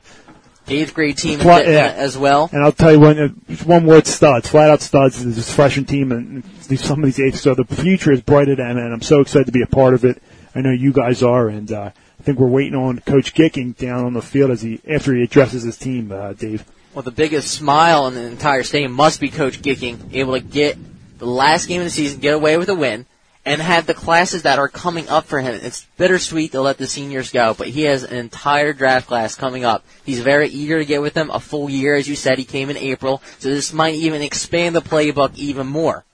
Eighth 0.69 0.95
grade 0.95 1.19
team 1.19 1.41
yeah. 1.41 1.95
as 1.97 2.17
well. 2.17 2.49
and 2.53 2.63
I'll 2.63 2.71
tell 2.71 2.93
you 2.93 3.01
one, 3.01 3.19
uh, 3.19 3.29
one 3.65 3.87
word 3.87 4.07
studs, 4.07 4.49
flat 4.49 4.71
out 4.71 4.81
studs. 4.81 5.25
This 5.25 5.53
freshman 5.53 5.85
team 5.85 6.13
and 6.13 6.45
these, 6.69 6.81
some 6.81 7.01
of 7.01 7.07
these 7.07 7.19
eighths. 7.19 7.41
So 7.41 7.55
the 7.55 7.65
future 7.65 8.13
is 8.13 8.21
bright 8.21 8.49
at 8.49 8.61
and 8.61 8.79
I'm 8.79 9.03
so 9.03 9.21
excited 9.21 9.47
to 9.47 9.53
be 9.53 9.63
a 9.63 9.67
part 9.67 9.95
of 9.95 10.05
it. 10.05 10.23
I 10.55 10.61
know 10.61 10.71
you 10.71 10.93
guys 10.93 11.23
are, 11.23 11.49
and 11.49 11.71
uh, 11.73 11.91
I 12.21 12.23
think 12.23 12.39
we're 12.39 12.49
waiting 12.49 12.75
on 12.75 13.01
Coach 13.01 13.35
Gicking 13.35 13.77
down 13.77 14.05
on 14.05 14.13
the 14.13 14.23
field 14.23 14.51
as 14.51 14.63
he 14.63 14.81
after 14.89 15.15
he 15.15 15.23
addresses 15.23 15.65
his 15.65 15.77
team, 15.77 16.13
uh, 16.13 16.35
Dave. 16.35 16.65
Well, 16.95 17.03
the 17.03 17.13
biggest 17.13 17.53
smile 17.53 18.09
in 18.09 18.15
the 18.15 18.27
entire 18.27 18.63
stadium 18.63 18.93
must 18.93 19.21
be 19.21 19.29
Coach 19.29 19.63
Gicking, 19.63 20.13
able 20.13 20.35
to 20.35 20.41
get 20.41 20.77
the 21.21 21.27
last 21.27 21.69
game 21.69 21.81
of 21.81 21.87
the 21.87 21.91
season, 21.91 22.21
get 22.21 22.35
away 22.35 22.57
with 22.57 22.69
a 22.69 22.75
win, 22.75 23.07
and 23.45 23.63
have 23.63 23.87
the 23.87 23.95
classes 23.95 24.43
that 24.43 24.59
are 24.59 24.69
coming 24.69 25.09
up 25.09 25.25
for 25.25 25.41
him. 25.41 25.55
It's 25.55 25.87
bittersweet 25.97 26.53
to 26.53 26.61
let 26.61 26.79
the 26.79 26.87
seniors 26.87 27.31
go, 27.31 27.55
but 27.55 27.69
he 27.69 27.83
has 27.83 28.03
an 28.03 28.17
entire 28.17 28.73
draft 28.73 29.07
class 29.07 29.35
coming 29.35 29.65
up. 29.65 29.85
He's 30.05 30.21
very 30.21 30.49
eager 30.49 30.79
to 30.79 30.85
get 30.85 31.01
with 31.01 31.15
them 31.15 31.31
a 31.31 31.41
full 31.41 31.71
year, 31.71 31.95
as 31.95 32.09
you 32.09 32.17
said. 32.17 32.39
He 32.39 32.45
came 32.45 32.69
in 32.69 32.77
April, 32.77 33.23
so 33.39 33.49
this 33.49 33.73
might 33.73 33.95
even 33.95 34.21
expand 34.23 34.75
the 34.75 34.83
playbook 34.83 35.37
even 35.37 35.67
more. 35.67 36.05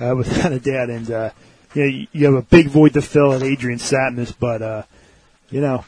uh, 0.00 0.14
without 0.16 0.52
a 0.52 0.60
doubt. 0.60 0.90
And 0.90 1.10
uh, 1.10 1.30
you, 1.74 1.82
know, 1.82 2.06
you, 2.12 2.24
have 2.26 2.34
a 2.34 2.42
big 2.42 2.68
void 2.68 2.94
to 2.94 3.02
fill 3.02 3.32
at 3.32 3.42
Adrian 3.42 3.78
Sapness, 3.78 4.34
but 4.38 4.62
uh, 4.62 4.82
you 5.50 5.60
know, 5.60 5.84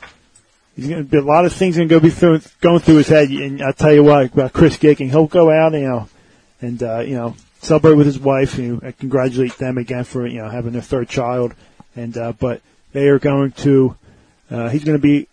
he's 0.74 0.88
going 0.88 1.04
to 1.04 1.08
be 1.08 1.18
a 1.18 1.22
lot 1.22 1.44
of 1.44 1.52
things 1.52 1.76
going 1.76 1.88
to 1.88 2.00
be 2.00 2.10
through, 2.10 2.40
going 2.60 2.80
through 2.80 2.96
his 2.96 3.08
head. 3.08 3.28
And 3.28 3.62
I'll 3.62 3.72
tell 3.72 3.92
you 3.92 4.04
what, 4.04 4.32
about 4.32 4.52
Chris 4.52 4.76
Gicking, 4.76 5.10
he'll 5.10 5.26
go 5.26 5.50
out, 5.50 5.72
you 5.72 5.88
know, 5.88 6.08
and 6.60 6.82
uh, 6.82 7.00
you 7.00 7.16
know, 7.16 7.36
celebrate 7.60 7.94
with 7.94 8.06
his 8.06 8.18
wife. 8.18 8.58
You 8.58 8.80
know, 8.82 8.92
congratulate 8.98 9.56
them 9.58 9.78
again 9.78 10.04
for 10.04 10.26
you 10.26 10.40
know 10.40 10.48
having 10.48 10.72
their 10.72 10.82
third 10.82 11.08
child. 11.08 11.54
And 11.94 12.16
uh, 12.16 12.32
but 12.32 12.60
they 12.92 13.08
are 13.08 13.18
going 13.18 13.52
to, 13.52 13.96
uh, 14.50 14.68
he's 14.68 14.84
going 14.84 14.98
to 14.98 15.02
be 15.02 15.28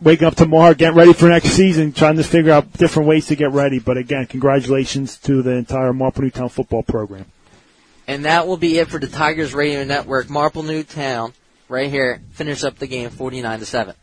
waking 0.00 0.26
up 0.26 0.34
tomorrow, 0.34 0.74
getting 0.74 0.96
ready 0.96 1.12
for 1.12 1.28
next 1.28 1.50
season, 1.50 1.92
trying 1.92 2.16
to 2.16 2.24
figure 2.24 2.52
out 2.52 2.72
different 2.72 3.08
ways 3.08 3.26
to 3.26 3.36
get 3.36 3.52
ready. 3.52 3.78
But 3.78 3.96
again, 3.96 4.26
congratulations 4.26 5.16
to 5.18 5.42
the 5.42 5.52
entire 5.52 5.92
Marple 5.92 6.22
Newtown 6.22 6.48
football 6.48 6.82
program. 6.82 7.26
And 8.06 8.24
that 8.24 8.46
will 8.46 8.56
be 8.56 8.78
it 8.78 8.88
for 8.88 8.98
the 8.98 9.06
Tigers 9.06 9.54
Radio 9.54 9.84
Network. 9.84 10.28
Marple 10.28 10.62
Newtown, 10.62 11.32
right 11.68 11.90
here, 11.90 12.20
finish 12.32 12.64
up 12.64 12.78
the 12.78 12.86
game 12.86 13.10
49 13.10 13.60
to 13.60 13.66
7. 13.66 13.94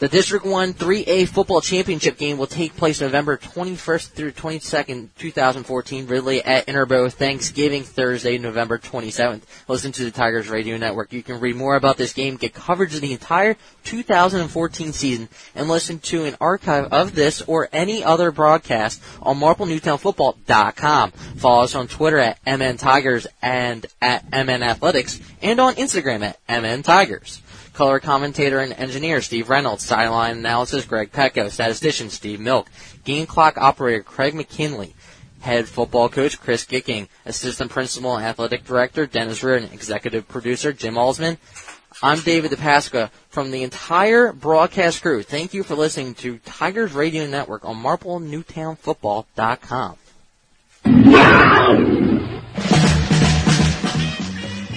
The 0.00 0.08
District 0.08 0.46
1 0.46 0.72
3A 0.72 1.28
football 1.28 1.60
championship 1.60 2.16
game 2.16 2.38
will 2.38 2.46
take 2.46 2.74
place 2.74 3.02
November 3.02 3.36
21st 3.36 4.12
through 4.12 4.32
22nd, 4.32 5.10
2014, 5.18 6.06
Ridley 6.06 6.42
at 6.42 6.66
Interboro 6.68 7.12
Thanksgiving 7.12 7.82
Thursday, 7.82 8.38
November 8.38 8.78
27th. 8.78 9.42
Listen 9.68 9.92
to 9.92 10.04
the 10.04 10.10
Tigers 10.10 10.48
Radio 10.48 10.78
Network. 10.78 11.12
You 11.12 11.22
can 11.22 11.38
read 11.38 11.54
more 11.54 11.76
about 11.76 11.98
this 11.98 12.14
game, 12.14 12.36
get 12.36 12.54
coverage 12.54 12.94
of 12.94 13.02
the 13.02 13.12
entire 13.12 13.58
2014 13.84 14.94
season, 14.94 15.28
and 15.54 15.68
listen 15.68 15.98
to 15.98 16.24
an 16.24 16.34
archive 16.40 16.86
of 16.94 17.14
this 17.14 17.42
or 17.42 17.68
any 17.70 18.02
other 18.02 18.30
broadcast 18.30 19.02
on 19.20 19.38
MarpleNewtownFootball.com. 19.38 21.10
Follow 21.10 21.64
us 21.64 21.74
on 21.74 21.88
Twitter 21.88 22.20
at 22.20 22.38
MN 22.46 22.78
Tigers 22.78 23.26
and 23.42 23.84
at 24.00 24.24
MN 24.32 24.62
Athletics, 24.62 25.20
and 25.42 25.60
on 25.60 25.74
Instagram 25.74 26.22
at 26.48 26.62
MN 26.62 26.82
Tigers. 26.82 27.42
Color 27.72 28.00
commentator 28.00 28.60
and 28.60 28.72
engineer 28.72 29.22
Steve 29.22 29.48
Reynolds, 29.48 29.84
sideline 29.84 30.38
analysis 30.38 30.84
Greg 30.84 31.12
Pecko, 31.12 31.48
statistician 31.48 32.10
Steve 32.10 32.40
Milk, 32.40 32.68
game 33.04 33.26
clock 33.26 33.56
operator 33.56 34.02
Craig 34.02 34.34
McKinley, 34.34 34.94
head 35.40 35.68
football 35.68 36.08
coach 36.08 36.40
Chris 36.40 36.64
Gicking, 36.64 37.08
assistant 37.24 37.70
principal 37.70 38.16
and 38.16 38.26
athletic 38.26 38.64
director 38.64 39.06
Dennis 39.06 39.42
Reardon, 39.42 39.70
executive 39.72 40.28
producer 40.28 40.72
Jim 40.72 40.94
Alsman. 40.94 41.38
I'm 42.02 42.20
David 42.20 42.52
DiPasqua 42.52 43.10
from 43.28 43.50
the 43.50 43.62
entire 43.62 44.32
broadcast 44.32 45.02
crew. 45.02 45.22
Thank 45.22 45.52
you 45.54 45.62
for 45.62 45.74
listening 45.74 46.14
to 46.16 46.38
Tigers 46.38 46.92
Radio 46.92 47.26
Network 47.26 47.64
on 47.64 47.82
MarpleNewtownFootball.com. 47.82 49.96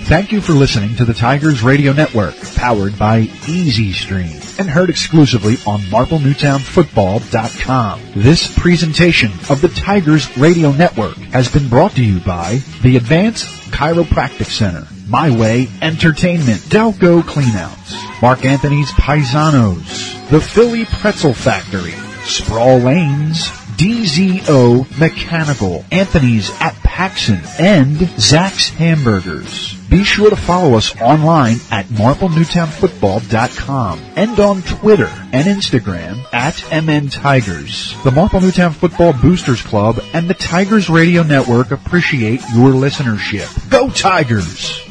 Thank 0.05 0.33
you 0.33 0.41
for 0.41 0.51
listening 0.51 0.97
to 0.97 1.05
the 1.05 1.13
Tigers 1.13 1.63
Radio 1.63 1.93
Network, 1.93 2.35
powered 2.55 2.99
by 2.99 3.19
Easy 3.47 3.93
Stream, 3.93 4.41
and 4.59 4.69
heard 4.69 4.89
exclusively 4.89 5.55
on 5.65 5.79
MarpleNewtownFootball.com. 5.79 8.01
This 8.13 8.53
presentation 8.59 9.31
of 9.49 9.61
the 9.61 9.69
Tigers 9.69 10.37
Radio 10.37 10.73
Network 10.73 11.15
has 11.31 11.49
been 11.49 11.69
brought 11.69 11.93
to 11.93 12.03
you 12.03 12.19
by 12.19 12.59
the 12.81 12.97
Advanced 12.97 13.45
Chiropractic 13.71 14.47
Center, 14.47 14.85
My 15.07 15.29
Way 15.35 15.69
Entertainment, 15.81 16.59
Delco 16.63 17.21
Cleanouts, 17.21 18.21
Mark 18.21 18.43
Anthony's 18.43 18.91
Paisanos, 18.91 20.29
the 20.29 20.41
Philly 20.41 20.83
Pretzel 20.85 21.33
Factory, 21.33 21.93
Sproul 22.25 22.79
Lanes, 22.79 23.49
DZO 23.83 24.97
Mechanical, 24.97 25.83
Anthony's 25.91 26.49
at 26.61 26.73
Paxon, 26.75 27.43
and 27.59 27.97
Zach's 28.17 28.69
Hamburgers. 28.69 29.73
Be 29.89 30.05
sure 30.05 30.29
to 30.29 30.37
follow 30.37 30.77
us 30.77 30.95
online 31.01 31.57
at 31.69 31.87
MarpleNewtownFootball.com 31.87 33.99
and 34.15 34.39
on 34.39 34.61
Twitter 34.61 35.11
and 35.33 35.47
Instagram 35.47 36.23
at 36.33 36.63
MN 36.71 37.09
Tigers. 37.09 37.93
The 38.05 38.11
Marple 38.11 38.39
Newtown 38.39 38.71
Football 38.71 39.11
Boosters 39.11 39.61
Club 39.61 40.01
and 40.13 40.29
the 40.29 40.33
Tigers 40.33 40.89
Radio 40.89 41.23
Network 41.23 41.71
appreciate 41.71 42.39
your 42.55 42.69
listenership. 42.69 43.69
Go 43.69 43.89
Tigers! 43.89 44.82